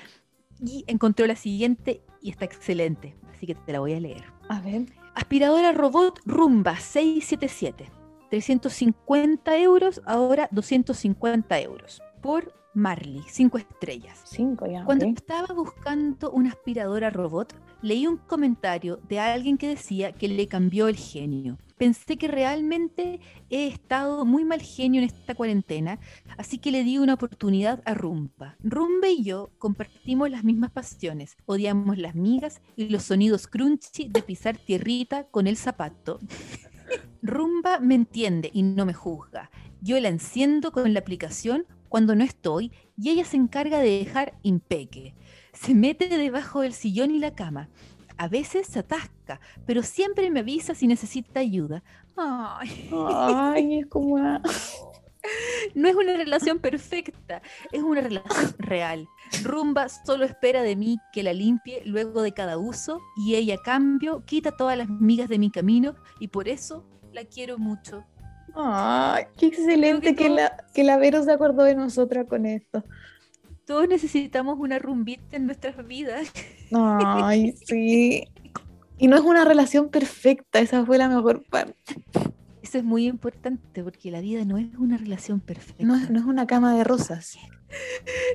[0.60, 4.24] y encontró la siguiente y está excelente, así que te la voy a leer.
[4.49, 4.86] A ver.
[5.14, 7.89] Aspiradora robot Rumba 677,
[8.36, 14.19] 350 euros, ahora 250 euros por Marley, 5 estrellas.
[14.25, 14.83] 5 ya.
[14.83, 15.13] Cuando ok.
[15.15, 20.89] estaba buscando una aspiradora robot, leí un comentario de alguien que decía que le cambió
[20.89, 21.57] el genio.
[21.77, 25.99] Pensé que realmente he estado muy mal genio en esta cuarentena,
[26.38, 28.57] así que le di una oportunidad a Rumba.
[28.61, 31.38] Rumba y yo compartimos las mismas pasiones.
[31.45, 36.19] Odiamos las migas y los sonidos crunchy de pisar tierrita con el zapato.
[37.26, 39.49] Rumba me entiende y no me juzga.
[39.82, 44.38] Yo la enciendo con la aplicación cuando no estoy y ella se encarga de dejar
[44.43, 45.15] impeque.
[45.53, 47.69] Se mete debajo del sillón y la cama.
[48.17, 51.84] A veces se atasca, pero siempre me avisa si necesita ayuda.
[52.15, 54.41] Ay, Ay, es como una...
[55.73, 59.09] no es una relación perfecta, es una relación real.
[59.43, 63.63] Rumba solo espera de mí que la limpie luego de cada uso y ella a
[63.63, 66.86] cambio quita todas las migas de mi camino y por eso
[67.16, 68.03] la quiero mucho.
[68.53, 72.84] Ay, qué excelente que la, que la Vero se acordó de nosotras con esto.
[73.66, 76.32] Todos necesitamos una rumbita en nuestras vidas.
[76.72, 78.26] Ay, sí.
[78.97, 81.76] Y no es una relación perfecta, esa fue la mejor parte.
[82.61, 85.84] Eso es muy importante porque la vida no es una relación perfecta.
[85.84, 87.38] No es, no es una cama de rosas.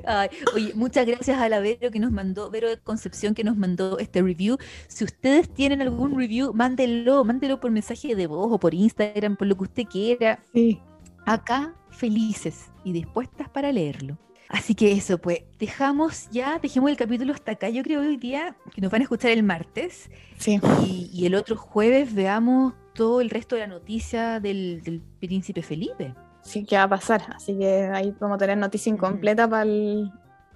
[0.05, 3.57] Ay, oye, muchas gracias a la Vero que nos mandó, Vero de Concepción que nos
[3.57, 4.59] mandó este review.
[4.89, 9.47] Si ustedes tienen algún review, mándenlo, mándenlo por mensaje de voz o por Instagram, por
[9.47, 10.43] lo que usted quiera.
[10.53, 10.81] Sí.
[11.27, 14.19] Acá felices y dispuestas para leerlo.
[14.49, 17.69] Así que eso, pues, dejamos ya, dejemos el capítulo hasta acá.
[17.69, 20.59] Yo creo hoy día que nos van a escuchar el martes Sí.
[20.85, 25.63] y, y el otro jueves veamos todo el resto de la noticia del, del príncipe
[25.63, 26.15] Felipe.
[26.51, 27.23] Sí, ¿qué va a pasar?
[27.37, 30.11] Así que ahí vamos a tener noticia incompleta para el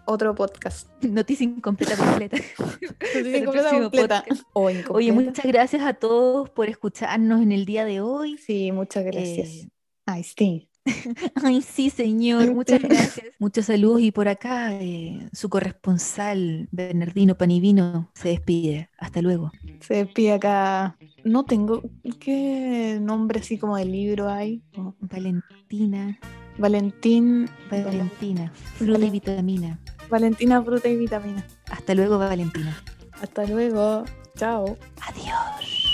[0.07, 0.89] otro podcast.
[1.03, 2.37] Noticia incompleta completa.
[2.59, 4.25] Noticia incompleta completa.
[4.55, 5.13] O Oye, incompleta.
[5.13, 8.39] muchas gracias a todos por escucharnos en el día de hoy.
[8.39, 9.49] Sí, muchas gracias.
[9.49, 9.69] Eh,
[10.05, 10.69] Ay, sí.
[11.43, 13.27] Ay, sí, señor, muchas este gracias.
[13.39, 18.91] Muchos saludos y por acá eh, su corresponsal, Bernardino Panivino, se despide.
[18.99, 19.53] Hasta luego.
[19.81, 20.97] Se despide acá.
[21.25, 21.83] No tengo,
[22.21, 24.63] ¿qué nombre así como de libro hay?
[25.01, 26.19] Valentina.
[26.59, 27.49] Valentín.
[27.71, 29.81] Valentina, fruta y vitamina.
[30.09, 31.45] Valentina, fruta y vitamina.
[31.71, 32.77] Hasta luego, Valentina.
[33.21, 34.05] Hasta luego.
[34.37, 34.77] Chao.
[35.01, 35.85] Adiós.